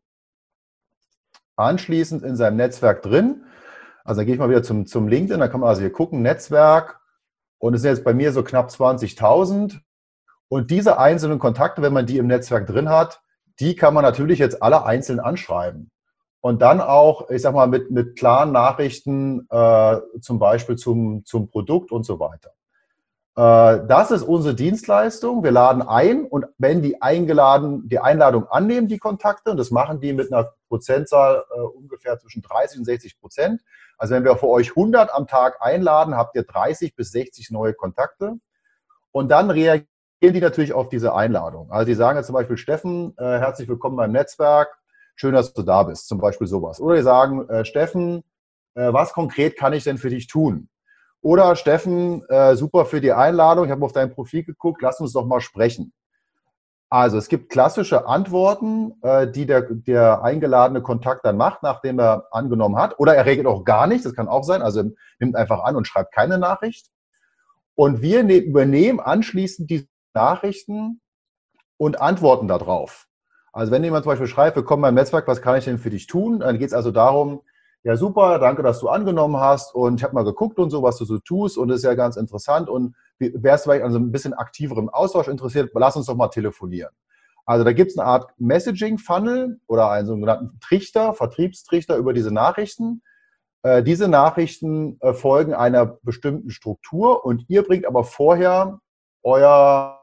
anschließend 1.58 2.24
in 2.24 2.36
seinem 2.36 2.58
Netzwerk 2.58 3.02
drin. 3.02 3.44
Also 4.04 4.20
dann 4.20 4.26
gehe 4.26 4.36
ich 4.36 4.40
mal 4.40 4.50
wieder 4.50 4.64
zum, 4.64 4.86
zum 4.86 5.08
LinkedIn, 5.08 5.40
da 5.40 5.48
kann 5.48 5.60
man 5.60 5.70
also 5.70 5.82
hier 5.82 5.92
gucken, 5.92 6.22
Netzwerk 6.22 7.02
und 7.58 7.74
es 7.74 7.82
sind 7.82 7.92
jetzt 7.92 8.06
bei 8.06 8.14
mir 8.14 8.32
so 8.32 8.44
knapp 8.44 8.70
20.000 8.70 9.80
und 10.48 10.72
diese 10.72 10.98
einzelnen 10.98 11.40
Kontakte, 11.40 11.82
wenn 11.82 11.94
man 11.94 12.06
die 12.06 12.18
im 12.18 12.28
Netzwerk 12.28 12.68
drin 12.68 12.90
hat, 12.90 13.22
die 13.60 13.76
kann 13.76 13.94
man 13.94 14.04
natürlich 14.04 14.40
jetzt 14.40 14.64
alle 14.64 14.86
einzeln 14.86 15.20
anschreiben 15.20 15.92
und 16.40 16.62
dann 16.62 16.80
auch, 16.80 17.30
ich 17.30 17.42
sag 17.42 17.54
mal, 17.54 17.68
mit, 17.68 17.92
mit 17.92 18.18
klaren 18.18 18.54
Nachrichten, 18.54 19.48
äh, 19.50 19.98
zum 20.22 20.40
Beispiel 20.40 20.78
zum, 20.78 21.26
zum 21.26 21.50
Produkt 21.50 21.92
und 21.92 22.06
so 22.06 22.20
weiter. 22.20 22.52
Äh, 23.38 23.86
das 23.86 24.10
ist 24.10 24.24
unsere 24.24 24.56
Dienstleistung. 24.56 25.44
Wir 25.44 25.52
laden 25.52 25.84
ein 25.84 26.26
und 26.26 26.48
wenn 26.58 26.82
die 26.82 27.02
eingeladen, 27.04 27.88
die 27.88 28.00
Einladung 28.00 28.48
annehmen, 28.48 28.88
die 28.88 28.98
Kontakte, 28.98 29.52
und 29.52 29.58
das 29.58 29.70
machen 29.70 30.02
die 30.02 30.12
mit 30.14 30.34
einer 30.34 30.54
Prozentzahl 30.70 31.46
äh, 31.56 31.60
ungefähr 31.60 32.18
zwischen 32.18 32.42
30 32.42 32.80
und 32.80 32.86
60 32.86 33.20
Prozent. 33.20 33.62
Also 34.00 34.16
wenn 34.16 34.24
wir 34.24 34.36
für 34.38 34.48
euch 34.48 34.72
100 34.72 35.14
am 35.14 35.28
Tag 35.28 35.62
einladen, 35.62 36.16
habt 36.16 36.36
ihr 36.36 36.44
30 36.44 36.96
bis 36.96 37.12
60 37.12 37.52
neue 37.52 37.76
Kontakte. 37.76 38.34
Und 39.12 39.30
dann 39.30 39.52
reagieren 39.52 39.88
die 40.20 40.42
natürlich 40.42 40.74
auf 40.74 40.90
diese 40.90 41.14
Einladung. 41.14 41.72
Also 41.72 41.86
die 41.86 41.94
sagen 41.94 42.18
jetzt 42.18 42.28
zum 42.28 42.34
Beispiel, 42.34 42.58
Steffen, 42.58 43.14
äh, 43.18 43.24
herzlich 43.24 43.70
willkommen 43.70 43.98
beim 43.98 44.12
Netzwerk 44.12 44.80
schön, 45.16 45.34
dass 45.34 45.54
du 45.54 45.62
da 45.62 45.84
bist, 45.84 46.08
zum 46.08 46.20
Beispiel 46.20 46.48
sowas. 46.48 46.80
Oder 46.80 46.96
die 46.96 47.04
sagen, 47.04 47.48
äh, 47.50 47.66
Steffen, 47.66 48.24
äh, 48.74 48.92
was 48.94 49.14
konkret 49.14 49.58
kann 49.58 49.74
ich 49.74 49.84
denn 49.84 50.00
für 50.00 50.10
dich 50.10 50.26
tun? 50.26 50.70
Oder 51.28 51.58
Steffen, 51.58 52.24
äh, 52.30 52.56
super 52.56 52.86
für 52.86 53.02
die 53.02 53.12
Einladung, 53.12 53.66
ich 53.66 53.72
habe 53.72 53.84
auf 53.84 53.92
dein 53.92 54.14
Profil 54.14 54.46
geguckt, 54.46 54.82
lass 54.82 55.02
uns 55.02 55.12
doch 55.12 55.26
mal 55.26 55.42
sprechen. 55.42 55.92
Also 56.90 57.18
es 57.18 57.28
gibt 57.28 57.50
klassische 57.50 58.08
Antworten, 58.08 58.94
äh, 59.02 59.30
die 59.30 59.46
der, 59.46 59.64
der 59.64 60.24
eingeladene 60.24 60.82
Kontakt 60.82 61.26
dann 61.26 61.36
macht, 61.36 61.64
nachdem 61.64 62.00
er 62.00 62.30
angenommen 62.32 62.78
hat. 62.78 62.98
Oder 62.98 63.14
er 63.14 63.26
reagiert 63.26 63.46
auch 63.46 63.66
gar 63.66 63.88
nicht, 63.88 64.06
das 64.06 64.14
kann 64.14 64.30
auch 64.30 64.46
sein. 64.46 64.62
Also 64.62 64.84
nimmt 65.20 65.36
einfach 65.36 65.66
an 65.66 65.76
und 65.76 65.86
schreibt 65.86 66.16
keine 66.16 66.38
Nachricht. 66.38 66.88
Und 67.76 68.02
wir 68.02 68.24
ne 68.24 68.38
übernehmen 68.38 69.02
anschließend 69.02 69.70
die 69.70 69.86
Nachrichten 70.14 71.02
und 71.76 72.00
antworten 72.00 72.48
darauf. 72.48 73.06
Also 73.52 73.74
wenn 73.74 73.84
jemand 73.84 74.06
zum 74.06 74.12
Beispiel 74.12 74.28
schreibt, 74.28 74.56
willkommen 74.56 74.84
beim 74.84 74.96
Netzwerk, 74.96 75.28
was 75.28 75.42
kann 75.42 75.58
ich 75.58 75.66
denn 75.66 75.78
für 75.78 75.90
dich 75.90 76.08
tun? 76.08 76.40
Dann 76.40 76.58
geht 76.58 76.68
es 76.68 76.74
also 76.74 76.92
darum, 76.92 77.42
ja 77.84 77.96
super, 77.96 78.40
danke, 78.40 78.64
dass 78.64 78.80
du 78.80 78.90
angenommen 78.90 79.38
hast 79.38 79.74
und 79.74 79.96
ich 80.00 80.04
habe 80.04 80.14
mal 80.14 80.26
geguckt 80.26 80.60
und 80.60 80.70
so, 80.70 80.84
was 80.84 80.98
du 80.98 81.06
so 81.06 81.20
tust 81.20 81.58
und 81.58 81.70
das 81.70 81.78
ist 81.78 81.84
ja 81.84 81.94
ganz 81.94 82.18
interessant 82.18 82.70
und 82.70 82.96
wärst 83.20 83.64
vielleicht 83.64 83.84
also 83.84 83.98
ein 83.98 84.12
bisschen 84.12 84.34
aktiverem 84.34 84.90
Austausch 84.90 85.28
interessiert, 85.28 85.72
lass 85.74 85.96
uns 85.96 86.08
doch 86.08 86.16
mal 86.16 86.28
telefonieren. 86.28 86.92
Also 87.46 87.64
da 87.64 87.72
gibt 87.72 87.92
es 87.92 87.98
eine 87.98 88.08
Art 88.08 88.30
Messaging-Funnel 88.40 89.62
oder 89.68 89.90
einen 89.90 90.06
sogenannten 90.06 90.60
Trichter, 90.60 91.14
Vertriebstrichter 91.14 91.96
über 91.96 92.12
diese 92.12 92.32
Nachrichten. 92.32 93.02
Äh, 93.64 93.84
diese 93.84 94.10
Nachrichten 94.10 95.00
äh, 95.00 95.14
folgen 95.14 95.54
einer 95.54 95.86
bestimmten 95.86 96.50
Struktur 96.50 97.26
und 97.26 97.46
ihr 97.48 97.64
bringt 97.64 97.86
aber 97.86 98.04
vorher 98.04 98.82
euer 99.24 99.98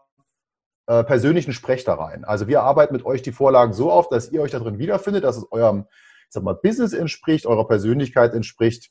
äh, 0.86 1.04
persönlichen 1.04 1.52
Sprech 1.52 1.84
da 1.84 1.94
rein. 1.94 2.24
Also 2.24 2.48
wir 2.48 2.62
arbeiten 2.62 2.94
mit 2.94 3.04
euch 3.04 3.20
die 3.20 3.32
Vorlagen 3.32 3.74
so 3.74 3.92
auf, 3.92 4.08
dass 4.08 4.32
ihr 4.32 4.40
euch 4.40 4.50
da 4.50 4.58
drin 4.58 4.78
wiederfindet, 4.78 5.24
dass 5.24 5.36
es 5.36 5.50
eurem 5.52 5.84
sag 6.34 6.42
mal, 6.42 6.54
Business 6.54 6.92
entspricht, 6.92 7.46
eurer 7.46 7.66
Persönlichkeit 7.66 8.34
entspricht 8.34 8.90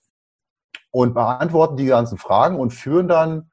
und 0.92 1.14
beantworten 1.14 1.78
die 1.78 1.86
ganzen 1.86 2.18
Fragen 2.18 2.60
und 2.60 2.72
führen 2.72 3.08
dann 3.08 3.52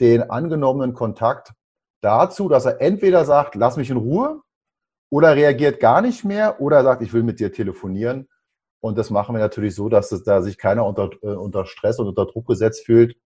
den 0.00 0.30
angenommenen 0.30 0.94
Kontakt 0.94 1.52
dazu, 2.02 2.48
dass 2.48 2.66
er 2.66 2.80
entweder 2.80 3.24
sagt, 3.24 3.54
lass 3.54 3.76
mich 3.76 3.90
in 3.90 3.96
Ruhe 3.96 4.42
oder 5.10 5.34
reagiert 5.34 5.80
gar 5.80 6.02
nicht 6.02 6.24
mehr 6.24 6.60
oder 6.60 6.82
sagt, 6.82 7.02
ich 7.02 7.12
will 7.12 7.22
mit 7.22 7.40
dir 7.40 7.52
telefonieren. 7.52 8.28
Und 8.80 8.98
das 8.98 9.10
machen 9.10 9.34
wir 9.34 9.40
natürlich 9.40 9.74
so, 9.74 9.88
dass 9.88 10.12
es, 10.12 10.22
da 10.22 10.42
sich 10.42 10.58
keiner 10.58 10.86
unter, 10.86 11.10
äh, 11.22 11.28
unter 11.28 11.66
Stress 11.66 11.98
und 11.98 12.06
unter 12.06 12.26
Druck 12.26 12.46
gesetzt 12.46 12.86
fühlt, 12.86 13.16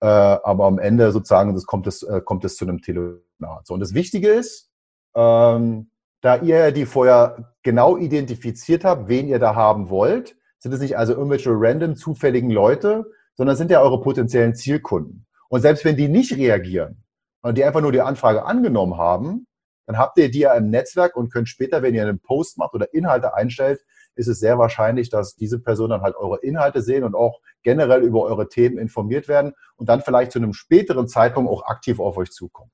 äh, 0.00 0.06
aber 0.06 0.66
am 0.66 0.78
Ende 0.78 1.12
sozusagen 1.12 1.54
das 1.54 1.66
kommt, 1.66 1.86
es, 1.86 2.02
äh, 2.02 2.20
kommt 2.20 2.44
es 2.44 2.56
zu 2.56 2.64
einem 2.64 2.80
Telefonat. 2.80 3.66
So, 3.66 3.74
und 3.74 3.80
das 3.80 3.94
Wichtige 3.94 4.30
ist, 4.30 4.70
ähm, 5.14 5.90
da 6.20 6.36
ihr 6.36 6.72
die 6.72 6.86
vorher 6.86 7.54
genau 7.62 7.96
identifiziert 7.96 8.84
habt, 8.84 9.08
wen 9.08 9.28
ihr 9.28 9.38
da 9.38 9.54
haben 9.54 9.90
wollt, 9.90 10.36
sind 10.58 10.72
es 10.72 10.80
nicht 10.80 10.98
also 10.98 11.14
irgendwelche 11.14 11.50
random 11.52 11.96
zufälligen 11.96 12.50
Leute, 12.50 13.06
sondern 13.34 13.56
sind 13.56 13.70
ja 13.70 13.80
eure 13.80 14.00
potenziellen 14.00 14.54
Zielkunden. 14.54 15.26
Und 15.48 15.60
selbst 15.60 15.84
wenn 15.84 15.96
die 15.96 16.08
nicht 16.08 16.36
reagieren 16.36 17.04
und 17.42 17.56
die 17.56 17.64
einfach 17.64 17.80
nur 17.80 17.92
die 17.92 18.00
Anfrage 18.00 18.44
angenommen 18.44 18.96
haben, 18.96 19.46
dann 19.86 19.96
habt 19.96 20.18
ihr 20.18 20.30
die 20.30 20.40
ja 20.40 20.54
im 20.54 20.68
Netzwerk 20.70 21.16
und 21.16 21.32
könnt 21.32 21.48
später, 21.48 21.82
wenn 21.82 21.94
ihr 21.94 22.02
einen 22.02 22.20
Post 22.20 22.58
macht 22.58 22.74
oder 22.74 22.92
Inhalte 22.92 23.34
einstellt, 23.34 23.80
ist 24.16 24.26
es 24.26 24.40
sehr 24.40 24.58
wahrscheinlich, 24.58 25.08
dass 25.08 25.36
diese 25.36 25.60
Personen 25.60 25.90
dann 25.90 26.02
halt 26.02 26.16
eure 26.16 26.40
Inhalte 26.40 26.82
sehen 26.82 27.04
und 27.04 27.14
auch 27.14 27.40
generell 27.62 28.02
über 28.02 28.22
eure 28.22 28.48
Themen 28.48 28.76
informiert 28.76 29.28
werden 29.28 29.54
und 29.76 29.88
dann 29.88 30.02
vielleicht 30.02 30.32
zu 30.32 30.40
einem 30.40 30.52
späteren 30.52 31.08
Zeitpunkt 31.08 31.50
auch 31.50 31.64
aktiv 31.66 32.00
auf 32.00 32.16
euch 32.18 32.30
zukommen. 32.30 32.70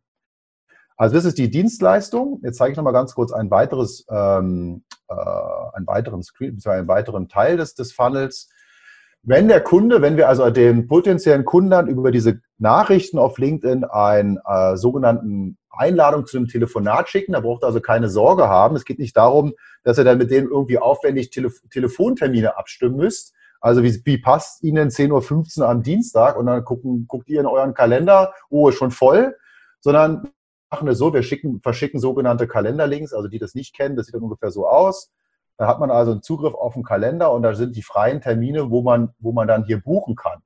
Also 0.97 1.15
das 1.15 1.25
ist 1.25 1.39
die 1.39 1.51
Dienstleistung. 1.51 2.41
Jetzt 2.45 2.59
zeige 2.59 2.73
ich 2.73 2.77
noch 2.77 2.85
mal 2.85 2.93
ganz 2.93 3.15
kurz 3.15 3.33
ein 3.33 3.51
weiteres, 3.51 4.07
ähm, 4.09 4.85
äh, 5.09 5.15
einen 5.15 5.87
weiteren 5.87 6.23
Screen, 6.23 6.59
einen 6.65 6.89
weiteren 6.89 7.29
Teil 7.29 7.57
des, 7.57 7.75
des 7.75 7.93
Funnels. 7.93 8.49
Wenn 9.23 9.49
der 9.49 9.63
Kunde, 9.63 10.03
wenn 10.03 10.17
wir 10.17 10.29
also 10.29 10.49
den 10.51 10.87
potenziellen 10.87 11.45
Kunden 11.45 11.89
über 11.89 12.11
diese 12.11 12.41
Nachrichten 12.59 13.19
auf 13.19 13.39
LinkedIn 13.39 13.85
einen 13.85 14.39
äh, 14.47 14.77
sogenannten 14.77 15.57
Einladung 15.77 16.27
zu 16.27 16.37
einem 16.37 16.49
Telefonat 16.49 17.09
schicken. 17.09 17.33
Da 17.33 17.41
braucht 17.41 17.63
er 17.63 17.69
also 17.69 17.81
keine 17.81 18.09
Sorge 18.09 18.49
haben. 18.49 18.77
Es 18.77 18.85
geht 18.85 18.99
nicht 18.99 19.17
darum, 19.17 19.55
dass 19.83 19.99
ihr 19.99 20.05
dann 20.05 20.19
mit 20.19 20.31
denen 20.31 20.49
irgendwie 20.49 20.79
aufwendig 20.79 21.31
Telef 21.31 21.61
Telefontermine 21.71 22.57
abstimmen 22.57 22.97
müsst. 22.97 23.35
Also 23.61 23.83
wie, 23.83 23.99
wie 24.05 24.19
passt 24.19 24.63
Ihnen 24.63 24.91
10.15 24.91 25.61
Uhr 25.61 25.69
am 25.69 25.83
Dienstag 25.83 26.37
und 26.37 26.47
dann 26.47 26.65
gucken, 26.65 27.07
guckt 27.09 27.29
ihr 27.29 27.41
in 27.41 27.47
euren 27.47 27.73
Kalender, 27.73 28.35
oh, 28.51 28.69
ist 28.69 28.77
schon 28.77 28.91
voll, 28.91 29.37
sondern 29.81 30.29
machen 30.75 30.89
es 30.89 30.99
so, 30.99 31.15
wir 31.15 31.23
schicken, 31.23 31.61
verschicken 31.61 32.01
sogenannte 32.01 32.49
Kalenderlinks, 32.49 33.13
also 33.13 33.29
die 33.29 33.39
das 33.39 33.55
nicht 33.55 33.77
kennen, 33.77 33.95
das 33.95 34.07
sieht 34.07 34.17
dann 34.17 34.23
ungefähr 34.23 34.51
so 34.51 34.67
aus. 34.67 35.13
Da 35.57 35.69
hat 35.69 35.79
man 35.79 35.93
also 35.93 36.11
einen 36.11 36.23
Zugriff 36.23 36.53
auf 36.53 36.75
den 36.75 36.83
Kalender 36.83 37.31
und 37.31 37.43
da 37.43 37.55
sind 37.55 37.77
die 37.77 37.83
freien 37.83 38.21
Termine, 38.21 38.73
wo 38.73 38.83
man, 38.83 39.15
wo 39.21 39.31
man 39.31 39.47
dann 39.47 39.65
hier 39.65 39.81
buchen 39.81 40.17
kann. 40.17 40.43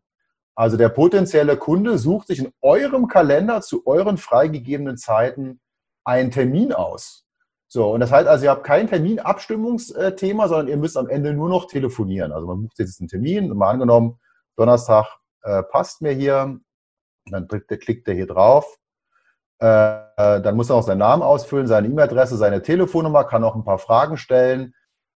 Also 0.55 0.77
der 0.77 0.91
potenzielle 0.91 1.57
Kunde 1.57 1.97
sucht 1.97 2.27
sich 2.27 2.41
in 2.41 2.53
eurem 2.61 3.09
Kalender 3.09 3.63
zu 3.63 3.87
euren 3.87 4.19
freigegebenen 4.19 4.99
Zeiten 4.99 5.61
einen 6.05 6.31
Termin 6.31 6.75
aus. 6.75 7.25
So, 7.69 7.91
und 7.91 8.01
das 8.01 8.13
heißt 8.13 8.29
also, 8.29 8.45
ihr 8.45 8.51
habt 8.51 8.65
kein 8.65 8.87
Terminabstimmungsthema, 8.87 10.49
sondern 10.49 10.69
ihr 10.69 10.77
müsst 10.77 10.99
am 10.99 11.09
Ende 11.09 11.33
nur 11.33 11.49
noch 11.49 11.69
telefonieren. 11.69 12.33
Also 12.33 12.47
man 12.47 12.61
bucht 12.61 12.79
jetzt 12.79 13.01
einen 13.01 13.09
Termin, 13.09 13.49
mal 13.57 13.71
angenommen, 13.71 14.19
Donnerstag 14.57 15.07
äh, 15.43 15.63
passt 15.63 16.03
mir 16.03 16.13
hier, 16.13 16.61
dann 17.31 17.49
klickt 17.49 18.09
er 18.09 18.15
hier 18.15 18.27
drauf. 18.27 18.79
Äh, 19.61 20.41
dann 20.41 20.57
muss 20.57 20.71
er 20.71 20.77
auch 20.77 20.83
seinen 20.83 20.99
Namen 20.99 21.23
ausfüllen, 21.23 21.67
seine 21.67 21.88
E-Mail-Adresse, 21.88 22.37
seine 22.37 22.62
Telefonnummer, 22.62 23.25
kann 23.25 23.45
auch 23.45 23.55
ein 23.55 23.65
paar 23.65 23.79
Fragen 23.79 24.17
stellen. 24.17 24.75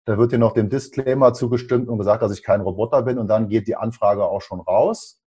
Da 0.06 0.18
wird 0.18 0.32
hier 0.32 0.40
noch 0.40 0.54
dem 0.54 0.70
Disclaimer 0.70 1.34
zugestimmt 1.34 1.90
und 1.90 1.98
gesagt, 1.98 2.22
dass 2.22 2.32
ich 2.32 2.44
kein 2.44 2.62
Roboter 2.62 3.04
bin 3.04 3.18
und 3.18 3.28
dann 3.28 3.50
geht 3.50 3.68
die 3.68 3.76
Anfrage 3.76 4.26
auch 4.26 4.42
schon 4.42 4.60
raus. 4.60 5.22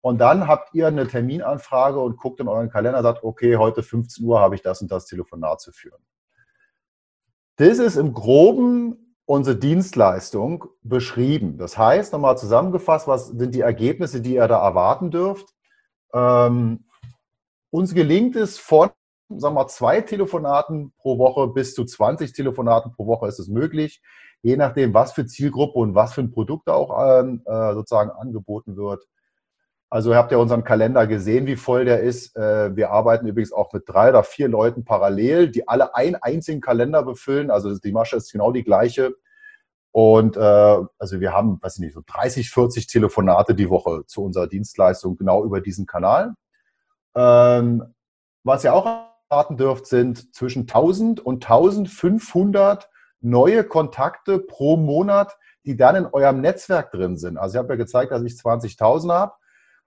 Und 0.00 0.18
dann 0.18 0.46
habt 0.46 0.74
ihr 0.74 0.86
eine 0.86 1.08
Terminanfrage 1.08 1.98
und 1.98 2.16
guckt 2.16 2.40
in 2.40 2.48
euren 2.48 2.70
Kalender 2.70 3.02
sagt, 3.02 3.24
okay, 3.24 3.56
heute 3.56 3.82
15 3.82 4.24
Uhr 4.24 4.40
habe 4.40 4.54
ich 4.54 4.62
das 4.62 4.82
und 4.82 4.90
das 4.90 5.06
Telefonat 5.06 5.60
zu 5.60 5.72
führen. 5.72 6.00
Das 7.56 7.78
ist 7.78 7.96
im 7.96 8.12
Groben 8.12 9.16
unsere 9.24 9.56
Dienstleistung 9.56 10.66
beschrieben. 10.82 11.58
Das 11.58 11.76
heißt, 11.76 12.12
nochmal 12.12 12.38
zusammengefasst, 12.38 13.08
was 13.08 13.28
sind 13.28 13.54
die 13.54 13.62
Ergebnisse, 13.62 14.20
die 14.20 14.34
ihr 14.34 14.46
da 14.46 14.64
erwarten 14.64 15.10
dürft? 15.10 15.48
Ähm, 16.12 16.85
uns 17.76 17.92
gelingt 17.94 18.36
es 18.36 18.58
von, 18.58 18.88
sagen 19.28 19.54
wir 19.54 19.62
mal, 19.62 19.68
zwei 19.68 20.00
Telefonaten 20.00 20.94
pro 20.96 21.18
Woche 21.18 21.48
bis 21.48 21.74
zu 21.74 21.84
20 21.84 22.32
Telefonaten 22.32 22.92
pro 22.92 23.06
Woche 23.06 23.28
ist 23.28 23.38
es 23.38 23.48
möglich, 23.48 24.00
je 24.40 24.56
nachdem, 24.56 24.94
was 24.94 25.12
für 25.12 25.26
Zielgruppe 25.26 25.78
und 25.80 25.94
was 25.94 26.14
für 26.14 26.22
ein 26.22 26.30
Produkt 26.30 26.70
auch 26.70 27.20
ähm, 27.20 27.42
äh, 27.44 27.74
sozusagen 27.74 28.10
angeboten 28.10 28.78
wird. 28.78 29.04
Also 29.90 30.12
ihr 30.12 30.16
habt 30.16 30.32
ja 30.32 30.38
unseren 30.38 30.64
Kalender 30.64 31.06
gesehen, 31.06 31.46
wie 31.46 31.56
voll 31.56 31.84
der 31.84 32.00
ist. 32.00 32.34
Äh, 32.34 32.74
wir 32.74 32.92
arbeiten 32.92 33.26
übrigens 33.26 33.52
auch 33.52 33.70
mit 33.74 33.82
drei 33.86 34.08
oder 34.08 34.24
vier 34.24 34.48
Leuten 34.48 34.86
parallel, 34.86 35.50
die 35.50 35.68
alle 35.68 35.94
einen 35.94 36.16
einzigen 36.16 36.62
Kalender 36.62 37.02
befüllen. 37.02 37.50
Also 37.50 37.78
die 37.78 37.92
Masche 37.92 38.16
ist 38.16 38.32
genau 38.32 38.52
die 38.52 38.64
gleiche. 38.64 39.16
Und 39.92 40.38
äh, 40.38 40.40
also 40.40 41.20
wir 41.20 41.34
haben, 41.34 41.58
weiß 41.60 41.74
ich 41.74 41.80
nicht, 41.80 41.94
so 41.94 42.02
30, 42.06 42.50
40 42.50 42.86
Telefonate 42.86 43.54
die 43.54 43.68
Woche 43.68 44.04
zu 44.06 44.24
unserer 44.24 44.46
Dienstleistung 44.46 45.16
genau 45.18 45.44
über 45.44 45.60
diesen 45.60 45.84
Kanal. 45.84 46.32
Ähm, 47.16 47.94
was 48.44 48.62
ihr 48.62 48.74
auch 48.74 49.08
erwarten 49.30 49.56
dürft, 49.56 49.86
sind 49.86 50.34
zwischen 50.34 50.62
1000 50.62 51.18
und 51.20 51.44
1500 51.44 52.88
neue 53.20 53.64
Kontakte 53.64 54.38
pro 54.38 54.76
Monat, 54.76 55.36
die 55.64 55.76
dann 55.76 55.96
in 55.96 56.06
eurem 56.06 56.40
Netzwerk 56.40 56.92
drin 56.92 57.16
sind. 57.16 57.38
Also 57.38 57.54
ich 57.54 57.58
habe 57.58 57.72
ja 57.72 57.76
gezeigt, 57.76 58.12
dass 58.12 58.22
ich 58.22 58.34
20.000 58.34 59.12
habe. 59.12 59.32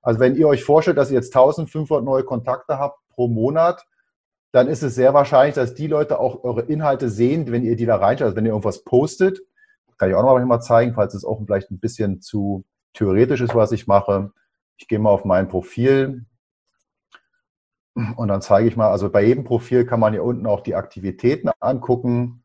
Also 0.02 0.20
wenn 0.20 0.36
ihr 0.36 0.48
euch 0.48 0.64
vorstellt, 0.64 0.98
dass 0.98 1.12
ihr 1.12 1.16
jetzt 1.16 1.36
1500 1.36 2.04
neue 2.04 2.24
Kontakte 2.24 2.80
habt 2.80 3.00
pro 3.10 3.28
Monat, 3.28 3.86
dann 4.52 4.68
ist 4.68 4.82
es 4.82 4.96
sehr 4.96 5.14
wahrscheinlich, 5.14 5.56
dass 5.56 5.76
die 5.76 5.88
Leute 5.88 6.20
auch 6.20 6.44
eure 6.44 6.62
Inhalte 6.62 7.10
sehen, 7.10 7.52
wenn 7.52 7.64
ihr 7.64 7.76
die 7.76 7.86
da 7.86 7.98
reinschaut. 7.98 8.26
Also 8.26 8.36
wenn 8.36 8.46
ihr 8.46 8.52
irgendwas 8.52 8.84
postet, 8.84 9.40
kann 9.98 10.10
ich 10.10 10.16
auch 10.16 10.24
noch 10.24 10.46
mal 10.46 10.62
zeigen, 10.62 10.94
falls 10.96 11.14
es 11.14 11.26
auch 11.26 11.40
vielleicht 11.46 11.70
ein 11.72 11.80
bisschen 11.80 12.22
zu 12.22 12.66
theoretisch 12.94 13.42
ist, 13.42 13.54
was 13.54 13.72
ich 13.72 13.86
mache. 13.86 14.32
Ich 14.78 14.88
gehe 14.88 14.98
mal 14.98 15.12
auf 15.12 15.26
mein 15.26 15.50
Profil 15.50 16.26
und 18.18 18.28
dann 18.28 18.42
zeige 18.42 18.68
ich 18.68 18.76
mal, 18.76 18.90
also 18.90 19.10
bei 19.10 19.24
jedem 19.24 19.44
Profil 19.44 19.86
kann 19.86 20.00
man 20.00 20.14
hier 20.14 20.24
unten 20.24 20.46
auch 20.46 20.62
die 20.62 20.76
Aktivitäten 20.76 21.50
angucken 21.60 22.44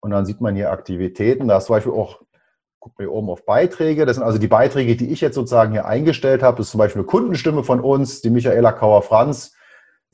und 0.00 0.10
dann 0.10 0.26
sieht 0.26 0.40
man 0.40 0.54
hier 0.54 0.70
Aktivitäten. 0.70 1.48
Da 1.48 1.58
ist 1.58 1.66
zum 1.66 1.76
Beispiel 1.76 1.92
auch 1.92 2.20
gucken 2.86 3.04
wir 3.04 3.12
oben 3.12 3.30
auf 3.30 3.44
Beiträge. 3.44 4.06
Das 4.06 4.14
sind 4.14 4.24
also 4.24 4.38
die 4.38 4.46
Beiträge, 4.46 4.94
die 4.94 5.10
ich 5.10 5.20
jetzt 5.20 5.34
sozusagen 5.34 5.72
hier 5.72 5.86
eingestellt 5.86 6.44
habe. 6.44 6.58
Das 6.58 6.66
ist 6.66 6.70
zum 6.70 6.78
Beispiel 6.78 7.00
eine 7.00 7.06
Kundenstimme 7.06 7.64
von 7.64 7.80
uns, 7.80 8.20
die 8.20 8.30
Michaela 8.30 8.70
Kauer-Franz, 8.70 9.56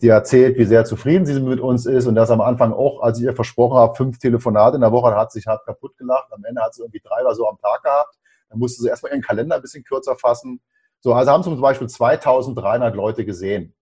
die 0.01 0.09
erzählt, 0.09 0.57
wie 0.57 0.65
sehr 0.65 0.87
zufrieden 0.87 1.27
sie 1.27 1.39
mit 1.39 1.61
uns 1.61 1.85
ist 1.85 2.07
und 2.07 2.15
das 2.15 2.31
am 2.31 2.41
Anfang 2.41 2.73
auch, 2.73 3.03
als 3.03 3.19
ich 3.19 3.25
ihr 3.25 3.35
versprochen 3.35 3.77
habe, 3.77 3.95
fünf 3.95 4.19
Telefonate 4.19 4.77
in 4.77 4.81
der 4.81 4.91
Woche, 4.91 5.15
hat 5.15 5.33
sich 5.33 5.47
hart 5.47 5.67
kaputt 5.67 5.99
gelacht. 5.99 6.29
Am 6.33 6.45
Ende 6.45 6.63
hat 6.63 6.75
sie 6.75 6.81
irgendwie 6.81 7.03
drei 7.05 7.21
oder 7.21 7.35
so 7.35 7.47
am 7.47 7.59
Tag 7.59 7.83
gehabt. 7.83 8.17
Dann 8.49 8.59
musste 8.59 8.83
sie 8.83 8.89
erstmal 8.89 9.13
ihren 9.13 9.23
Kalender 9.23 9.57
ein 9.57 9.63
bisschen 9.63 9.85
kürzer 9.85 10.17
fassen. 10.17 10.61
So, 11.01 11.13
also 11.13 11.31
haben 11.31 11.43
zum 11.43 11.61
Beispiel 11.61 11.89
2300 11.89 12.95
Leute 12.95 13.27
gesehen. 13.27 13.75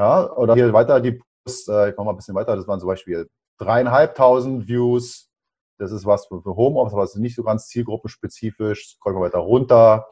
Ja, 0.00 0.32
oder 0.32 0.54
hier 0.54 0.72
weiter 0.72 0.98
die 0.98 1.20
Post, 1.44 1.68
äh, 1.68 1.90
ich 1.90 1.96
mache 1.96 2.06
mal 2.06 2.12
ein 2.12 2.16
bisschen 2.16 2.34
weiter, 2.34 2.56
das 2.56 2.66
waren 2.66 2.80
zum 2.80 2.88
Beispiel 2.88 3.28
dreieinhalbtausend 3.58 4.66
Views, 4.66 5.28
das 5.76 5.92
ist 5.92 6.06
was 6.06 6.24
für 6.26 6.42
Homeoffice, 6.42 6.94
aber 6.94 7.02
es 7.02 7.14
ist 7.14 7.20
nicht 7.20 7.36
so 7.36 7.42
ganz 7.42 7.66
zielgruppenspezifisch. 7.68 8.96
Scrollen 8.96 9.18
wir 9.18 9.26
weiter 9.26 9.40
runter. 9.40 10.06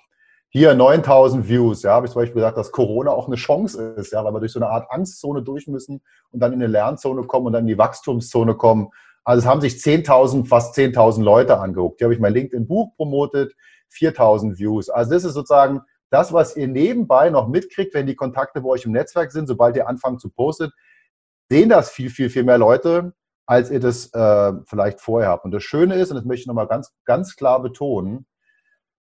Hier 0.51 0.75
9000 0.75 1.49
Views. 1.49 1.83
Ja, 1.85 1.93
habe 1.93 2.05
ich 2.05 2.13
zum 2.13 2.21
Beispiel 2.21 2.35
gesagt, 2.35 2.59
dass 2.59 2.71
Corona 2.71 3.13
auch 3.13 3.29
eine 3.29 3.37
Chance 3.37 3.95
ist, 3.97 4.13
ja, 4.13 4.23
weil 4.23 4.35
wir 4.35 4.41
durch 4.41 4.53
so 4.53 4.61
eine 4.61 4.69
Art 4.69 4.91
Angstzone 4.91 5.43
durch 5.43 5.67
müssen 5.69 6.03
und 6.33 6.41
dann 6.41 6.53
in 6.53 6.59
eine 6.63 6.71
Lernzone 6.71 7.23
kommen 7.23 7.47
und 7.47 7.55
dann 7.55 7.63
in 7.63 7.69
die 7.69 7.79
Wachstumszone 7.79 8.57
kommen. 8.57 8.89
Also 9.25 9.41
es 9.41 9.47
haben 9.47 9.63
sich 9.63 9.75
10.000, 9.75 10.47
fast 10.47 10.77
10.000 10.77 11.23
Leute 11.23 11.59
angeguckt. 11.59 11.99
Hier 11.99 12.07
habe 12.07 12.15
ich 12.15 12.21
mein 12.21 12.35
LinkedIn-Buch 12.35 12.95
promotet, 12.97 13.55
4.000 13.95 14.59
Views. 14.59 14.91
Also 14.91 15.13
das 15.13 15.25
ist 15.25 15.33
sozusagen 15.33 15.81
das, 16.11 16.33
was 16.33 16.57
ihr 16.57 16.69
nebenbei 16.69 17.31
noch 17.31 17.49
mitkriegt, 17.49 17.95
wenn 17.95 18.07
die 18.07 18.17
Kontakte 18.17 18.61
bei 18.63 18.69
euch 18.71 18.85
im 18.85 18.93
Netzwerk 18.93 19.33
sind, 19.33 19.47
sobald 19.47 19.77
ihr 19.77 19.89
anfangt 19.89 20.21
zu 20.21 20.31
posten, 20.31 20.71
sehen 21.51 21.69
das 21.69 21.91
viel, 21.91 22.11
viel, 22.11 22.31
viel 22.31 22.45
mehr 22.45 22.59
Leute 22.59 23.13
als 23.49 23.71
ihr 23.71 23.81
das 23.81 24.13
äh, 24.13 24.53
vielleicht 24.67 25.01
vorher 25.01 25.31
habt. 25.31 25.47
Und 25.47 25.53
das 25.53 25.63
Schöne 25.63 25.95
ist, 25.95 26.11
und 26.11 26.17
das 26.17 26.27
möchte 26.27 26.43
ich 26.43 26.47
nochmal 26.47 26.69
ganz, 26.69 26.93
ganz 27.07 27.35
klar 27.35 27.63
betonen, 27.63 28.27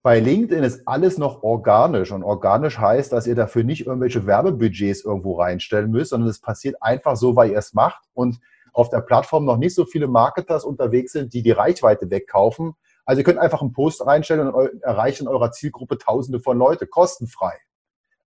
bei 0.02 0.18
LinkedIn 0.18 0.64
ist 0.64 0.88
alles 0.88 1.18
noch 1.18 1.42
organisch. 1.42 2.10
Und 2.10 2.24
organisch 2.24 2.78
heißt, 2.78 3.12
dass 3.12 3.26
ihr 3.26 3.34
dafür 3.34 3.62
nicht 3.62 3.86
irgendwelche 3.86 4.26
Werbebudgets 4.26 5.04
irgendwo 5.04 5.34
reinstellen 5.34 5.90
müsst, 5.90 6.10
sondern 6.10 6.30
es 6.30 6.40
passiert 6.40 6.76
einfach 6.80 7.14
so, 7.16 7.36
weil 7.36 7.50
ihr 7.50 7.58
es 7.58 7.74
macht 7.74 8.02
und 8.14 8.40
auf 8.72 8.88
der 8.88 9.02
Plattform 9.02 9.44
noch 9.44 9.58
nicht 9.58 9.74
so 9.74 9.84
viele 9.84 10.08
Marketers 10.08 10.64
unterwegs 10.64 11.12
sind, 11.12 11.34
die 11.34 11.42
die 11.42 11.50
Reichweite 11.50 12.10
wegkaufen. 12.10 12.72
Also 13.04 13.20
ihr 13.20 13.24
könnt 13.24 13.38
einfach 13.38 13.60
einen 13.60 13.72
Post 13.72 14.06
reinstellen 14.06 14.48
und 14.48 14.82
erreichen 14.82 15.24
in 15.24 15.28
eurer 15.28 15.52
Zielgruppe 15.52 15.98
Tausende 15.98 16.40
von 16.40 16.56
Leute, 16.58 16.86
kostenfrei. 16.86 17.58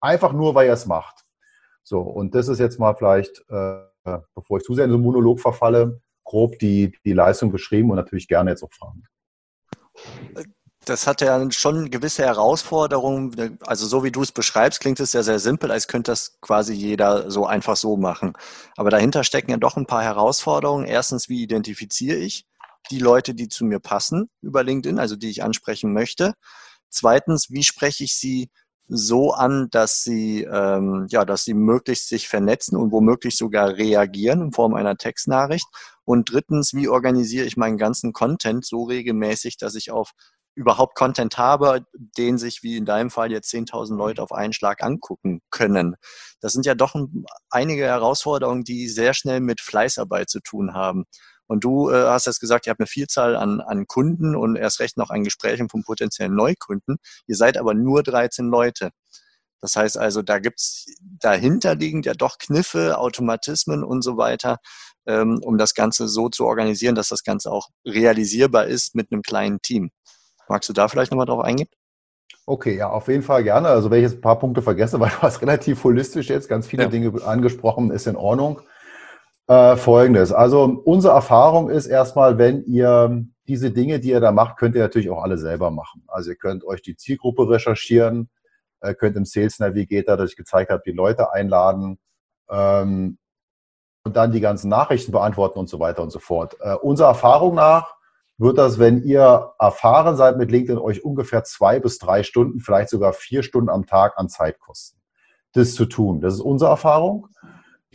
Einfach 0.01 0.33
nur, 0.33 0.55
weil 0.55 0.67
ihr 0.67 0.73
es 0.73 0.85
macht. 0.85 1.23
So, 1.83 1.99
und 1.99 2.33
das 2.35 2.47
ist 2.47 2.59
jetzt 2.59 2.79
mal 2.79 2.95
vielleicht 2.95 3.43
äh, 3.49 3.83
bevor 4.33 4.57
ich 4.57 4.63
zu 4.63 4.73
sehr 4.73 4.85
in 4.85 4.91
so 4.91 4.95
einen 4.95 5.03
Monolog 5.03 5.39
verfalle, 5.39 6.01
grob 6.23 6.59
die, 6.59 6.93
die 7.05 7.13
Leistung 7.13 7.51
beschrieben 7.51 7.89
und 7.89 7.97
natürlich 7.97 8.27
gerne 8.27 8.51
jetzt 8.51 8.63
auch 8.63 8.71
Fragen. 8.71 9.03
Das 10.85 11.07
hat 11.07 11.21
ja 11.21 11.49
schon 11.51 11.91
gewisse 11.91 12.23
Herausforderungen. 12.23 13.57
Also 13.61 13.87
so 13.87 14.03
wie 14.03 14.11
du 14.11 14.21
es 14.21 14.33
beschreibst, 14.33 14.81
klingt 14.81 14.99
es 14.99 15.13
ja 15.13 15.23
sehr 15.23 15.39
simpel, 15.39 15.71
als 15.71 15.87
könnte 15.87 16.11
das 16.11 16.39
quasi 16.41 16.73
jeder 16.73 17.31
so 17.31 17.45
einfach 17.45 17.77
so 17.77 17.95
machen. 17.95 18.33
Aber 18.75 18.89
dahinter 18.89 19.23
stecken 19.23 19.51
ja 19.51 19.57
doch 19.57 19.77
ein 19.77 19.85
paar 19.85 20.03
Herausforderungen. 20.03 20.85
Erstens, 20.85 21.29
wie 21.29 21.41
identifiziere 21.41 22.17
ich 22.17 22.45
die 22.91 22.99
Leute, 22.99 23.33
die 23.35 23.49
zu 23.49 23.65
mir 23.65 23.79
passen 23.79 24.29
über 24.41 24.63
LinkedIn, 24.63 24.99
also 24.99 25.15
die 25.15 25.29
ich 25.29 25.43
ansprechen 25.43 25.93
möchte? 25.93 26.33
Zweitens, 26.89 27.49
wie 27.49 27.63
spreche 27.63 28.03
ich 28.03 28.15
sie 28.15 28.49
so 28.87 29.31
an, 29.31 29.69
dass 29.71 30.03
sie, 30.03 30.43
ähm, 30.43 31.07
ja, 31.09 31.25
dass 31.25 31.45
sie 31.45 31.53
möglichst 31.53 32.09
sich 32.09 32.27
vernetzen 32.27 32.77
und 32.77 32.91
womöglich 32.91 33.37
sogar 33.37 33.77
reagieren 33.77 34.41
in 34.41 34.51
Form 34.51 34.73
einer 34.73 34.97
Textnachricht. 34.97 35.65
Und 36.05 36.31
drittens, 36.31 36.73
wie 36.73 36.89
organisiere 36.89 37.45
ich 37.45 37.57
meinen 37.57 37.77
ganzen 37.77 38.13
Content 38.13 38.65
so 38.65 38.83
regelmäßig, 38.83 39.57
dass 39.57 39.75
ich 39.75 39.91
auf 39.91 40.11
überhaupt 40.55 40.95
Content 40.95 41.37
habe, 41.37 41.85
den 41.93 42.37
sich 42.37 42.61
wie 42.61 42.77
in 42.77 42.85
deinem 42.85 43.09
Fall 43.09 43.31
jetzt 43.31 43.51
10.000 43.51 43.97
Leute 43.97 44.21
auf 44.21 44.31
einen 44.31 44.53
Schlag 44.53 44.83
angucken 44.83 45.41
können. 45.49 45.95
Das 46.41 46.53
sind 46.53 46.65
ja 46.65 46.75
doch 46.75 46.93
einige 47.49 47.85
Herausforderungen, 47.85 48.63
die 48.63 48.87
sehr 48.87 49.13
schnell 49.13 49.39
mit 49.39 49.61
Fleißarbeit 49.61 50.29
zu 50.29 50.41
tun 50.41 50.73
haben. 50.73 51.05
Und 51.47 51.63
du 51.63 51.89
äh, 51.89 52.05
hast 52.05 52.25
jetzt 52.25 52.39
gesagt, 52.39 52.67
ihr 52.67 52.71
habt 52.71 52.79
eine 52.79 52.87
Vielzahl 52.87 53.35
an, 53.35 53.61
an 53.61 53.85
Kunden 53.87 54.35
und 54.35 54.55
erst 54.55 54.79
recht 54.79 54.97
noch 54.97 55.09
an 55.09 55.23
Gesprächen 55.23 55.69
von 55.69 55.83
potenziellen 55.83 56.35
Neukunden. 56.35 56.97
Ihr 57.27 57.35
seid 57.35 57.57
aber 57.57 57.73
nur 57.73 58.03
13 58.03 58.47
Leute. 58.47 58.91
Das 59.61 59.75
heißt 59.75 59.97
also, 59.97 60.21
da 60.21 60.39
gibt's 60.39 60.85
dahinterliegend 61.01 62.05
ja 62.05 62.13
doch 62.13 62.37
Kniffe, 62.37 62.97
Automatismen 62.97 63.83
und 63.83 64.01
so 64.01 64.17
weiter, 64.17 64.57
ähm, 65.05 65.39
um 65.41 65.57
das 65.57 65.73
Ganze 65.73 66.09
so 66.09 66.27
zu 66.27 66.45
organisieren, 66.45 66.95
dass 66.95 67.07
das 67.07 67.23
Ganze 67.23 67.49
auch 67.49 67.69
realisierbar 67.85 68.65
ist 68.65 68.93
mit 68.93 69.11
einem 69.11 69.21
kleinen 69.21 69.61
Team. 69.61 69.91
Magst 70.49 70.67
du 70.67 70.73
da 70.73 70.87
vielleicht 70.87 71.11
nochmal 71.11 71.27
drauf 71.27 71.43
eingehen? 71.43 71.69
Okay, 72.45 72.75
ja, 72.75 72.89
auf 72.89 73.07
jeden 73.07 73.23
Fall 73.23 73.43
gerne. 73.43 73.69
Also 73.69 73.89
wenn 73.89 73.99
ich 73.99 74.09
jetzt 74.09 74.17
ein 74.17 74.21
paar 74.21 74.39
Punkte 74.39 74.61
vergesse, 74.61 74.99
weil 74.99 75.11
du 75.11 75.21
hast 75.21 75.41
relativ 75.41 75.83
holistisch 75.83 76.29
jetzt 76.29 76.49
ganz 76.49 76.67
viele 76.67 76.83
ja. 76.83 76.89
Dinge 76.89 77.23
angesprochen, 77.23 77.91
ist 77.91 78.07
in 78.07 78.15
Ordnung. 78.15 78.61
Äh, 79.47 79.75
Folgendes. 79.75 80.31
Also 80.31 80.63
unsere 80.85 81.13
Erfahrung 81.13 81.69
ist 81.69 81.87
erstmal, 81.87 82.37
wenn 82.37 82.63
ihr 82.63 83.25
diese 83.47 83.71
Dinge, 83.71 83.99
die 83.99 84.11
ihr 84.11 84.21
da 84.21 84.31
macht, 84.31 84.57
könnt 84.57 84.75
ihr 84.75 84.81
natürlich 84.81 85.09
auch 85.09 85.21
alle 85.21 85.37
selber 85.37 85.69
machen. 85.69 86.03
Also 86.07 86.29
ihr 86.31 86.37
könnt 86.37 86.63
euch 86.63 86.81
die 86.81 86.95
Zielgruppe 86.95 87.49
recherchieren, 87.49 88.29
äh, 88.79 88.93
könnt 88.93 89.17
im 89.17 89.25
Sales 89.25 89.59
Navigator, 89.59 90.15
das 90.15 90.31
ich 90.31 90.37
gezeigt 90.37 90.71
habe, 90.71 90.81
die 90.85 90.93
Leute 90.93 91.33
einladen 91.33 91.99
ähm, 92.49 93.17
und 94.05 94.15
dann 94.15 94.31
die 94.31 94.39
ganzen 94.39 94.69
Nachrichten 94.69 95.11
beantworten 95.11 95.59
und 95.59 95.67
so 95.67 95.79
weiter 95.79 96.03
und 96.03 96.11
so 96.11 96.19
fort. 96.19 96.55
Äh, 96.61 96.75
unserer 96.75 97.09
Erfahrung 97.09 97.55
nach 97.55 97.95
wird 98.37 98.57
das, 98.57 98.79
wenn 98.79 99.03
ihr 99.03 99.53
erfahren 99.59 100.15
seid 100.15 100.37
mit 100.37 100.51
LinkedIn, 100.51 100.77
euch 100.77 101.03
ungefähr 101.03 101.43
zwei 101.43 101.81
bis 101.81 101.99
drei 101.99 102.23
Stunden, 102.23 102.61
vielleicht 102.61 102.89
sogar 102.89 103.11
vier 103.11 103.43
Stunden 103.43 103.69
am 103.69 103.85
Tag 103.85 104.13
an 104.17 104.29
Zeit 104.29 104.59
kosten, 104.59 105.01
das 105.51 105.73
zu 105.75 105.85
tun. 105.85 106.21
Das 106.21 106.35
ist 106.35 106.39
unsere 106.39 106.71
Erfahrung. 106.71 107.27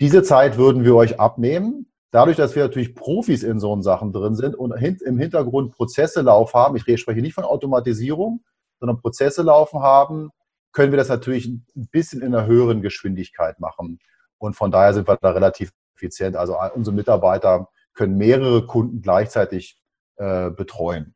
Diese 0.00 0.22
Zeit 0.22 0.56
würden 0.58 0.84
wir 0.84 0.94
euch 0.94 1.18
abnehmen. 1.18 1.86
Dadurch, 2.10 2.36
dass 2.36 2.54
wir 2.54 2.62
natürlich 2.62 2.94
Profis 2.94 3.42
in 3.42 3.60
so 3.60 3.80
Sachen 3.82 4.12
drin 4.12 4.34
sind 4.34 4.54
und 4.54 4.72
im 4.72 5.18
Hintergrund 5.18 5.72
Prozesse 5.72 6.22
laufen 6.22 6.54
haben, 6.54 6.76
ich 6.76 7.00
spreche 7.00 7.20
nicht 7.20 7.34
von 7.34 7.44
Automatisierung, 7.44 8.42
sondern 8.78 9.00
Prozesse 9.00 9.42
laufen 9.42 9.80
haben, 9.80 10.30
können 10.72 10.92
wir 10.92 10.96
das 10.96 11.08
natürlich 11.08 11.46
ein 11.46 11.88
bisschen 11.90 12.22
in 12.22 12.34
einer 12.34 12.46
höheren 12.46 12.80
Geschwindigkeit 12.80 13.58
machen. 13.60 13.98
Und 14.38 14.54
von 14.54 14.70
daher 14.70 14.94
sind 14.94 15.08
wir 15.08 15.18
da 15.20 15.30
relativ 15.30 15.72
effizient. 15.96 16.36
Also 16.36 16.56
unsere 16.74 16.94
Mitarbeiter 16.94 17.68
können 17.92 18.16
mehrere 18.16 18.64
Kunden 18.66 19.02
gleichzeitig 19.02 19.82
äh, 20.16 20.50
betreuen. 20.50 21.14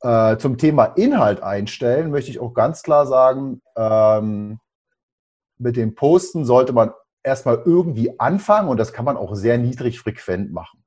Äh, 0.00 0.36
zum 0.38 0.58
Thema 0.58 0.86
Inhalt 0.86 1.42
einstellen 1.42 2.10
möchte 2.10 2.30
ich 2.30 2.40
auch 2.40 2.52
ganz 2.54 2.82
klar 2.82 3.06
sagen, 3.06 3.62
ähm, 3.76 4.58
mit 5.58 5.76
dem 5.76 5.94
Posten 5.94 6.44
sollte 6.44 6.72
man 6.72 6.90
erstmal 7.22 7.62
irgendwie 7.64 8.18
anfangen 8.18 8.68
und 8.68 8.78
das 8.78 8.92
kann 8.92 9.04
man 9.04 9.16
auch 9.16 9.34
sehr 9.34 9.58
niedrig 9.58 10.00
frequent 10.00 10.52
machen. 10.52 10.84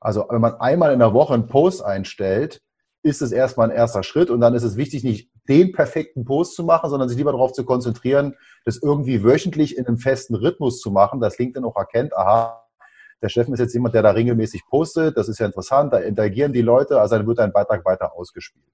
Also 0.00 0.26
wenn 0.28 0.40
man 0.40 0.54
einmal 0.60 0.92
in 0.92 0.98
der 0.98 1.14
Woche 1.14 1.34
einen 1.34 1.46
Post 1.46 1.84
einstellt, 1.84 2.60
ist 3.02 3.22
es 3.22 3.32
erstmal 3.32 3.70
ein 3.70 3.76
erster 3.76 4.02
Schritt 4.02 4.30
und 4.30 4.40
dann 4.40 4.54
ist 4.54 4.62
es 4.62 4.76
wichtig, 4.76 5.04
nicht 5.04 5.30
den 5.48 5.72
perfekten 5.72 6.24
Post 6.24 6.54
zu 6.54 6.64
machen, 6.64 6.88
sondern 6.88 7.08
sich 7.08 7.18
lieber 7.18 7.32
darauf 7.32 7.52
zu 7.52 7.64
konzentrieren, 7.64 8.34
das 8.64 8.78
irgendwie 8.82 9.22
wöchentlich 9.22 9.76
in 9.76 9.86
einem 9.86 9.98
festen 9.98 10.34
Rhythmus 10.34 10.80
zu 10.80 10.90
machen, 10.90 11.20
dass 11.20 11.38
LinkedIn 11.38 11.64
auch 11.64 11.76
erkennt, 11.76 12.16
aha, 12.16 12.64
der 13.20 13.28
Steffen 13.28 13.54
ist 13.54 13.60
jetzt 13.60 13.74
jemand, 13.74 13.94
der 13.94 14.02
da 14.02 14.10
regelmäßig 14.10 14.66
postet, 14.66 15.16
das 15.16 15.28
ist 15.28 15.38
ja 15.38 15.46
interessant, 15.46 15.92
da 15.92 15.98
interagieren 15.98 16.52
die 16.52 16.62
Leute, 16.62 17.00
also 17.00 17.16
dann 17.16 17.26
wird 17.26 17.40
ein 17.40 17.52
Beitrag 17.52 17.84
weiter 17.84 18.14
ausgespielt. 18.14 18.64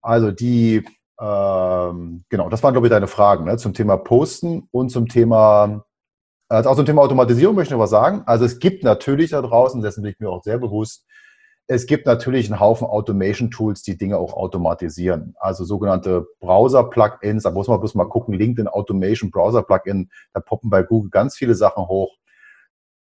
Also 0.00 0.30
die, 0.30 0.84
ähm, 1.20 2.24
genau, 2.28 2.48
das 2.48 2.62
waren, 2.62 2.74
glaube 2.74 2.86
ich, 2.86 2.92
deine 2.92 3.08
Fragen 3.08 3.44
ne, 3.44 3.56
zum 3.56 3.74
Thema 3.74 3.96
Posten 3.96 4.68
und 4.70 4.90
zum 4.90 5.08
Thema 5.08 5.84
also 6.48 6.70
auch 6.70 6.76
zum 6.76 6.86
Thema 6.86 7.02
Automatisierung 7.02 7.54
möchte 7.54 7.74
ich 7.74 7.76
noch 7.76 7.84
was 7.84 7.90
sagen. 7.90 8.22
Also 8.26 8.44
es 8.44 8.58
gibt 8.58 8.82
natürlich 8.84 9.30
da 9.30 9.42
draußen, 9.42 9.82
dessen 9.82 10.02
bin 10.02 10.12
ich 10.12 10.20
mir 10.20 10.30
auch 10.30 10.42
sehr 10.42 10.58
bewusst, 10.58 11.04
es 11.70 11.84
gibt 11.84 12.06
natürlich 12.06 12.50
einen 12.50 12.60
Haufen 12.60 12.86
Automation-Tools, 12.86 13.82
die 13.82 13.98
Dinge 13.98 14.16
auch 14.16 14.32
automatisieren. 14.32 15.34
Also 15.38 15.64
sogenannte 15.64 16.26
Browser-Plugins, 16.40 17.42
da 17.42 17.50
muss 17.50 17.68
man 17.68 17.78
bloß 17.78 17.94
mal 17.94 18.08
gucken, 18.08 18.32
LinkedIn 18.32 18.68
Automation 18.68 19.30
Browser-Plugin, 19.30 20.08
da 20.32 20.40
poppen 20.40 20.70
bei 20.70 20.82
Google 20.82 21.10
ganz 21.10 21.36
viele 21.36 21.54
Sachen 21.54 21.86
hoch. 21.86 22.16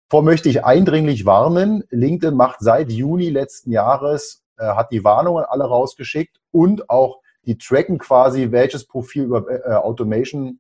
Vor 0.09 0.23
möchte 0.23 0.49
ich 0.49 0.65
eindringlich 0.65 1.27
warnen, 1.27 1.83
LinkedIn 1.91 2.35
macht 2.35 2.59
seit 2.61 2.91
Juni 2.91 3.29
letzten 3.29 3.71
Jahres, 3.71 4.43
äh, 4.57 4.65
hat 4.65 4.91
die 4.91 5.03
Warnungen 5.03 5.45
alle 5.47 5.65
rausgeschickt 5.65 6.39
und 6.49 6.89
auch 6.89 7.19
die 7.43 7.59
tracken 7.59 7.99
quasi, 7.99 8.51
welches 8.51 8.87
Profil 8.87 9.25
über 9.25 9.45
äh, 9.47 9.73
Automation 9.73 10.59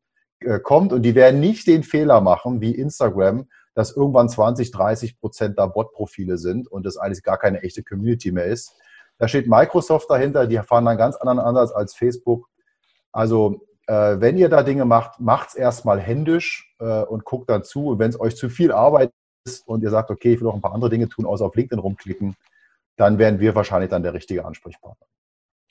kommt 0.63 0.93
und 0.93 1.01
die 1.01 1.15
werden 1.15 1.39
nicht 1.39 1.67
den 1.67 1.83
Fehler 1.83 2.21
machen 2.21 2.61
wie 2.61 2.75
Instagram, 2.75 3.47
dass 3.73 3.95
irgendwann 3.95 4.29
20, 4.29 4.71
30 4.71 5.19
Prozent 5.19 5.59
da 5.59 5.65
Bot-Profile 5.67 6.37
sind 6.37 6.67
und 6.67 6.85
das 6.85 6.97
eigentlich 6.97 7.23
gar 7.23 7.37
keine 7.37 7.61
echte 7.61 7.83
Community 7.83 8.31
mehr 8.31 8.45
ist. 8.45 8.75
Da 9.17 9.27
steht 9.27 9.47
Microsoft 9.47 10.09
dahinter, 10.09 10.47
die 10.47 10.57
fahren 10.59 10.87
einen 10.87 10.97
ganz 10.97 11.15
anderen 11.15 11.39
Ansatz 11.39 11.71
als 11.71 11.95
Facebook. 11.95 12.49
Also 13.11 13.65
äh, 13.87 14.19
wenn 14.19 14.37
ihr 14.37 14.49
da 14.49 14.63
Dinge 14.63 14.85
macht, 14.85 15.19
macht 15.19 15.49
es 15.49 15.55
erstmal 15.55 15.99
händisch 15.99 16.73
äh, 16.79 17.03
und 17.03 17.25
guckt 17.25 17.49
dann 17.49 17.63
zu. 17.63 17.87
Und 17.87 17.99
wenn 17.99 18.09
es 18.09 18.19
euch 18.19 18.35
zu 18.35 18.49
viel 18.49 18.71
Arbeit 18.71 19.11
ist 19.45 19.67
und 19.67 19.83
ihr 19.83 19.89
sagt, 19.89 20.09
okay, 20.09 20.33
ich 20.33 20.39
will 20.39 20.47
noch 20.47 20.55
ein 20.55 20.61
paar 20.61 20.73
andere 20.73 20.89
Dinge 20.89 21.07
tun, 21.07 21.25
außer 21.25 21.45
auf 21.45 21.55
LinkedIn 21.55 21.79
rumklicken, 21.79 22.35
dann 22.97 23.17
wären 23.17 23.39
wir 23.39 23.55
wahrscheinlich 23.55 23.89
dann 23.89 24.03
der 24.03 24.13
richtige 24.13 24.45
Ansprechpartner. 24.45 25.05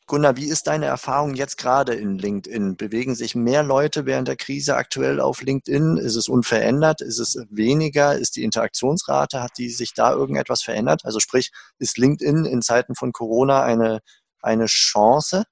Gunnar, 0.06 0.36
wie 0.36 0.50
ist 0.50 0.66
deine 0.66 0.84
Erfahrung 0.84 1.34
jetzt 1.34 1.56
gerade 1.56 1.94
in 1.94 2.18
LinkedIn? 2.18 2.76
Bewegen 2.76 3.14
sich 3.14 3.34
mehr 3.34 3.62
Leute 3.62 4.04
während 4.04 4.28
der 4.28 4.36
Krise 4.36 4.76
aktuell 4.76 5.18
auf 5.18 5.40
LinkedIn? 5.40 5.96
Ist 5.96 6.16
es 6.16 6.28
unverändert? 6.28 7.00
Ist 7.00 7.18
es 7.18 7.42
weniger? 7.48 8.14
Ist 8.14 8.36
die 8.36 8.44
Interaktionsrate, 8.44 9.42
hat 9.42 9.52
die 9.56 9.70
sich 9.70 9.94
da 9.94 10.12
irgendetwas 10.12 10.62
verändert? 10.62 11.06
Also 11.06 11.20
sprich, 11.20 11.52
ist 11.78 11.96
LinkedIn 11.96 12.44
in 12.44 12.60
Zeiten 12.60 12.94
von 12.94 13.12
Corona 13.12 13.62
eine, 13.62 14.00
eine 14.42 14.66
Chance? 14.66 15.44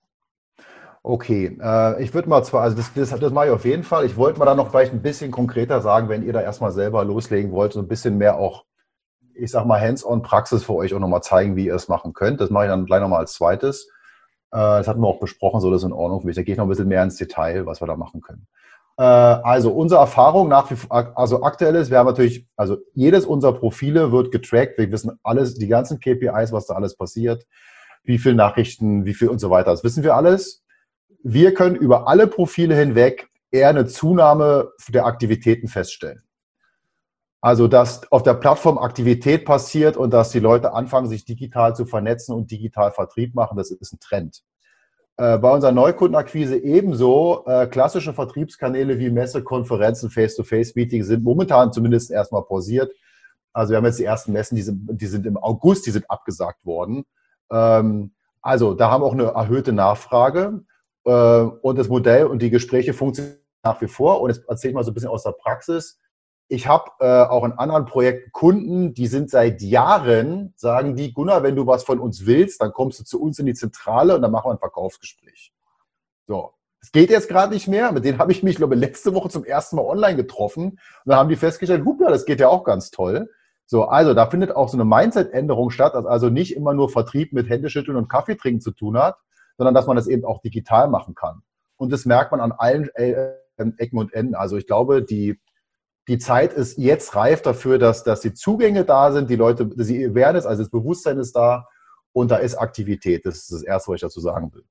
Okay, 1.03 1.59
äh, 1.61 2.03
ich 2.03 2.12
würde 2.12 2.29
mal 2.29 2.45
zwar, 2.45 2.62
also 2.62 2.77
das, 2.77 2.93
das, 2.95 3.19
das 3.19 3.33
mache 3.33 3.47
ich 3.47 3.53
auf 3.53 3.65
jeden 3.65 3.85
Fall. 3.85 4.05
Ich 4.05 4.19
wollte 4.19 4.38
mal 4.38 4.45
da 4.45 4.55
noch 4.55 4.71
vielleicht 4.71 4.93
ein 4.93 5.03
bisschen 5.03 5.31
konkreter 5.31 5.81
sagen, 5.81 6.11
wenn 6.11 6.25
ihr 6.25 6.35
da 6.35 6.43
erstmal 6.43 6.73
selber 6.73 7.05
loslegen 7.05 7.53
wollt, 7.53 7.73
so 7.73 7.81
ein 7.81 7.88
bisschen 7.88 8.19
mehr 8.19 8.37
auch, 8.37 8.67
ich 9.35 9.51
sag 9.51 9.65
mal, 9.65 9.81
Hands-on-Praxis 9.81 10.62
für 10.62 10.75
euch 10.75 10.93
auch 10.93 11.01
nochmal 11.01 11.23
zeigen, 11.23 11.57
wie 11.57 11.67
ihr 11.67 11.75
es 11.75 11.88
machen 11.88 12.12
könnt. 12.12 12.43
Das 12.43 12.51
mache 12.51 12.67
ich 12.67 12.71
dann 12.71 12.85
gleich 12.85 13.01
nochmal 13.01 13.21
als 13.21 13.33
zweites. 13.33 13.88
Äh, 14.53 14.57
das 14.57 14.88
hatten 14.88 15.01
wir 15.01 15.09
auch 15.09 15.21
besprochen, 15.21 15.61
so 15.61 15.71
das 15.71 15.83
ist 15.83 15.87
in 15.87 15.93
Ordnung 15.93 16.21
für 16.21 16.27
mich. 16.27 16.37
Da 16.37 16.43
gehe 16.43 16.53
ich 16.53 16.59
noch 16.59 16.67
ein 16.67 16.69
bisschen 16.69 16.88
mehr 16.88 17.03
ins 17.03 17.17
Detail, 17.17 17.67
was 17.67 17.81
wir 17.81 17.87
da 17.87 17.97
machen 17.97 18.21
können. 18.21 18.47
Äh, 18.99 19.03
also 19.03 19.73
unsere 19.73 20.01
Erfahrung 20.01 20.49
nach 20.49 20.71
wie 20.71 20.77
vor, 20.77 21.12
also 21.17 21.43
aktuell 21.43 21.75
ist, 21.75 21.91
wir 21.91 21.99
haben 21.99 22.07
natürlich, 22.07 22.47
also 22.57 22.77
jedes 22.95 23.25
unserer 23.25 23.55
Profile 23.55 24.12
wird 24.12 24.31
getrackt. 24.31 24.79
Wir 24.79 24.93
wissen 24.93 25.19
alles, 25.23 25.55
die 25.55 25.69
ganzen 25.69 25.99
KPIs, 25.99 26.53
was 26.53 26.67
da 26.67 26.75
alles 26.75 26.97
passiert, 26.97 27.47
wie 28.05 28.19
viele 28.19 28.35
Nachrichten, 28.35 29.07
wie 29.07 29.15
viel 29.15 29.29
und 29.29 29.38
so 29.38 29.51
weiter. 29.51 29.71
Das 29.71 29.85
wissen 29.85 30.05
wir 30.05 30.15
alles. 30.15 30.62
Wir 31.25 31.55
können 31.55 31.77
über 31.77 32.09
alle 32.09 32.27
Profile 32.27 32.75
hinweg 32.75 33.29
eher 33.51 33.69
eine 33.69 33.87
Zunahme 33.87 34.73
der 34.88 35.07
Aktivitäten 35.07 35.69
feststellen. 35.69 36.23
Also, 37.44 37.66
dass 37.66 38.11
auf 38.12 38.22
der 38.22 38.35
Plattform 38.35 38.78
Aktivität 38.78 39.44
passiert 39.44 39.96
und 39.96 40.12
dass 40.12 40.31
die 40.31 40.38
Leute 40.38 40.74
anfangen, 40.74 41.09
sich 41.09 41.24
digital 41.24 41.74
zu 41.74 41.87
vernetzen 41.87 42.37
und 42.37 42.52
digital 42.52 42.92
Vertrieb 42.92 43.35
machen, 43.35 43.59
das 43.59 43.72
ist 43.72 43.92
ein 43.92 43.98
Trend. 43.98 44.44
Äh, 45.16 45.38
bei 45.38 45.50
unserer 45.50 45.72
Neukundenakquise 45.72 46.57
ebenso. 46.57 47.44
Äh, 47.46 47.66
klassische 47.66 48.14
Vertriebskanäle 48.14 49.00
wie 49.00 49.11
Messe, 49.11 49.42
Konferenzen, 49.42 50.09
Face-to-Face-Meetings 50.09 51.09
sind 51.09 51.24
momentan 51.24 51.72
zumindest 51.72 52.12
erstmal 52.12 52.44
pausiert. 52.44 52.92
Also 53.52 53.72
wir 53.72 53.78
haben 53.78 53.87
jetzt 53.87 53.98
die 53.98 54.05
ersten 54.05 54.33
Messen, 54.33 54.55
die 54.55 54.62
sind, 54.62 54.88
die 54.88 55.07
sind 55.07 55.26
im 55.26 55.37
August, 55.37 55.85
die 55.87 55.90
sind 55.90 56.09
abgesagt 56.09 56.64
worden. 56.64 57.05
Ähm, 57.50 58.12
also 58.40 58.72
da 58.72 58.88
haben 58.88 59.02
wir 59.02 59.07
auch 59.07 59.12
eine 59.14 59.24
erhöhte 59.24 59.72
Nachfrage 59.72 60.62
äh, 61.05 61.11
und 61.11 61.76
das 61.76 61.88
Modell 61.88 62.26
und 62.26 62.40
die 62.40 62.50
Gespräche 62.50 62.94
funktionieren 62.94 63.37
nach 63.64 63.81
wie 63.81 63.88
vor. 63.88 64.20
Und 64.20 64.31
jetzt 64.31 64.48
erzähle 64.48 64.70
ich 64.70 64.74
mal 64.76 64.85
so 64.85 64.92
ein 64.92 64.94
bisschen 64.94 65.11
aus 65.11 65.24
der 65.24 65.33
Praxis 65.33 65.98
ich 66.53 66.67
habe 66.67 66.91
äh, 67.01 67.25
auch 67.25 67.45
in 67.45 67.53
anderen 67.53 67.87
Projekten 67.87 68.31
Kunden, 68.31 68.93
die 68.93 69.07
sind 69.07 69.31
seit 69.31 69.62
Jahren, 69.62 70.53
sagen 70.55 70.97
die, 70.97 71.15
Gunnar, 71.15 71.43
wenn 71.43 71.57
du 71.57 71.67
was 71.67 71.83
von 71.83 71.99
uns 71.99 72.27
willst, 72.27 72.61
dann 72.61 72.75
kommst 72.75 73.01
du 73.01 73.05
zu 73.05 73.23
uns 73.23 73.38
in 73.38 73.47
die 73.47 73.55
Zentrale 73.55 74.15
und 74.15 74.21
dann 74.21 74.31
machen 74.31 74.49
wir 74.49 74.53
ein 74.53 74.59
Verkaufsgespräch. 74.59 75.55
So. 76.27 76.53
Es 76.83 76.93
geht 76.93 77.09
jetzt 77.09 77.29
gerade 77.29 77.55
nicht 77.55 77.69
mehr. 77.69 77.91
Mit 77.93 78.05
denen 78.05 78.19
habe 78.19 78.33
ich 78.33 78.43
mich, 78.43 78.57
glaube 78.57 78.75
ich, 78.75 78.81
letzte 78.81 79.15
Woche 79.15 79.31
zum 79.31 79.45
ersten 79.45 79.77
Mal 79.77 79.83
online 79.83 80.17
getroffen. 80.17 80.73
Und 80.73 80.81
dann 81.07 81.17
haben 81.17 81.31
die 81.31 81.37
festgestellt, 81.37 81.87
hupla, 81.87 82.11
das 82.11 82.27
geht 82.27 82.41
ja 82.41 82.49
auch 82.49 82.65
ganz 82.65 82.91
toll. 82.91 83.31
So, 83.65 83.85
also 83.85 84.12
da 84.12 84.27
findet 84.27 84.55
auch 84.55 84.69
so 84.69 84.77
eine 84.77 84.85
Mindset-Änderung 84.85 85.71
statt, 85.71 85.95
dass 85.95 86.05
also 86.05 86.29
nicht 86.29 86.55
immer 86.55 86.75
nur 86.75 86.91
Vertrieb 86.91 87.33
mit 87.33 87.49
Händeschütteln 87.49 87.97
und 87.97 88.11
Kaffeetrinken 88.11 88.61
zu 88.61 88.73
tun 88.73 88.99
hat, 88.99 89.17
sondern 89.57 89.75
dass 89.75 89.87
man 89.87 89.97
das 89.97 90.07
eben 90.07 90.27
auch 90.27 90.43
digital 90.43 90.88
machen 90.88 91.15
kann. 91.15 91.41
Und 91.77 91.93
das 91.93 92.05
merkt 92.05 92.31
man 92.31 92.41
an 92.41 92.53
allen 92.53 92.91
äh, 92.95 93.37
Ecken 93.57 93.97
und 93.97 94.12
Enden. 94.12 94.35
Also 94.35 94.59
ich 94.59 94.67
glaube, 94.67 95.03
die 95.03 95.38
die 96.09 96.19
Zeit 96.19 96.53
ist 96.53 96.79
jetzt 96.79 97.15
reif 97.15 97.43
dafür, 97.43 97.79
dass, 97.79 98.03
dass 98.03 98.21
die 98.21 98.35
Zugänge 98.35 98.85
da 98.85 99.12
sind, 99.12 99.31
die 99.31 99.37
Leute, 99.37 99.67
die 99.67 100.07
Awareness, 100.07 100.47
also 100.47 100.62
das 100.62 100.71
Bewusstsein 100.71 101.19
ist 101.19 101.37
da 101.37 101.69
und 102.12 102.31
da 102.31 102.37
ist 102.37 102.57
Aktivität. 102.57 103.25
Das 103.25 103.37
ist 103.37 103.53
das 103.53 103.62
Erste, 103.62 103.91
was 103.91 103.97
ich 103.97 104.01
dazu 104.03 104.21
sagen 104.21 104.53
will. 104.53 104.65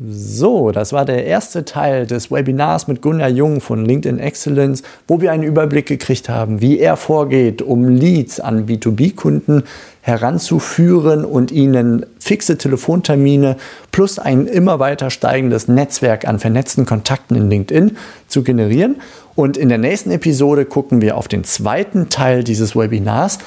So, 0.00 0.70
das 0.70 0.92
war 0.92 1.04
der 1.04 1.24
erste 1.24 1.64
Teil 1.64 2.06
des 2.06 2.30
Webinars 2.30 2.86
mit 2.86 3.02
Gunnar 3.02 3.30
Jung 3.30 3.60
von 3.60 3.84
LinkedIn 3.84 4.20
Excellence, 4.20 4.84
wo 5.08 5.20
wir 5.20 5.32
einen 5.32 5.42
Überblick 5.42 5.86
gekriegt 5.86 6.28
haben, 6.28 6.60
wie 6.60 6.78
er 6.78 6.96
vorgeht, 6.96 7.62
um 7.62 7.88
Leads 7.88 8.38
an 8.38 8.66
B2B-Kunden 8.66 9.64
heranzuführen 10.00 11.24
und 11.24 11.50
ihnen 11.50 12.06
fixe 12.20 12.56
Telefontermine 12.56 13.56
plus 13.90 14.20
ein 14.20 14.46
immer 14.46 14.78
weiter 14.78 15.10
steigendes 15.10 15.66
Netzwerk 15.66 16.28
an 16.28 16.38
vernetzten 16.38 16.86
Kontakten 16.86 17.34
in 17.36 17.50
LinkedIn 17.50 17.96
zu 18.28 18.44
generieren. 18.44 19.00
Und 19.34 19.56
in 19.56 19.68
der 19.68 19.78
nächsten 19.78 20.12
Episode 20.12 20.64
gucken 20.64 21.00
wir 21.00 21.16
auf 21.16 21.26
den 21.26 21.42
zweiten 21.42 22.08
Teil 22.08 22.44
dieses 22.44 22.76
Webinars, 22.76 23.38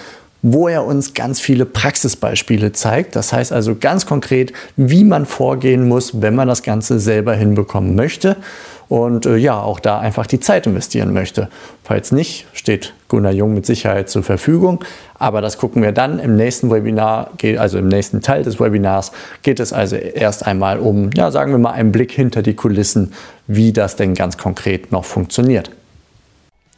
wo 0.42 0.68
er 0.68 0.86
uns 0.86 1.14
ganz 1.14 1.40
viele 1.40 1.66
Praxisbeispiele 1.66 2.72
zeigt. 2.72 3.16
Das 3.16 3.32
heißt 3.34 3.52
also 3.52 3.76
ganz 3.76 4.06
konkret, 4.06 4.54
wie 4.76 5.04
man 5.04 5.26
vorgehen 5.26 5.88
muss, 5.88 6.22
wenn 6.22 6.36
man 6.36 6.48
das 6.48 6.64
Ganze 6.64 7.00
selber 7.00 7.36
hinbekommen 7.36 7.96
möchte. 7.96 8.38
und 8.92 9.26
äh, 9.26 9.38
ja, 9.38 9.58
auch 9.58 9.80
da 9.80 10.00
einfach 10.00 10.28
die 10.28 10.42
Zeit 10.42 10.68
investieren 10.68 11.14
möchte. 11.14 11.48
Falls 11.82 12.12
nicht, 12.12 12.46
steht 12.52 12.94
Gunnar 13.08 13.32
Jung 13.32 13.54
mit 13.54 13.66
Sicherheit 13.66 14.10
zur 14.10 14.22
Verfügung. 14.22 14.84
Aber 15.18 15.40
das 15.40 15.58
gucken 15.58 15.82
wir 15.82 15.94
dann 15.94 16.20
im 16.20 16.36
nächsten 16.36 16.70
Webinar, 16.70 17.32
also 17.58 17.78
im 17.78 17.88
nächsten 17.88 18.20
Teil 18.20 18.44
des 18.44 18.60
Webinars 18.60 19.14
geht 19.44 19.62
es 19.62 19.72
also 19.72 19.96
erst 19.96 20.46
einmal 20.46 20.78
um, 20.78 21.10
ja, 21.16 21.32
sagen 21.32 21.54
wir 21.54 21.58
mal, 21.58 21.72
einen 21.72 21.94
Blick 21.94 22.12
hinter 22.12 22.42
die 22.42 22.54
Kulissen, 22.54 23.14
wie 23.48 23.72
das 23.72 23.96
denn 23.96 24.14
ganz 24.14 24.38
konkret 24.38 24.92
noch 24.92 25.06
funktioniert. 25.06 25.72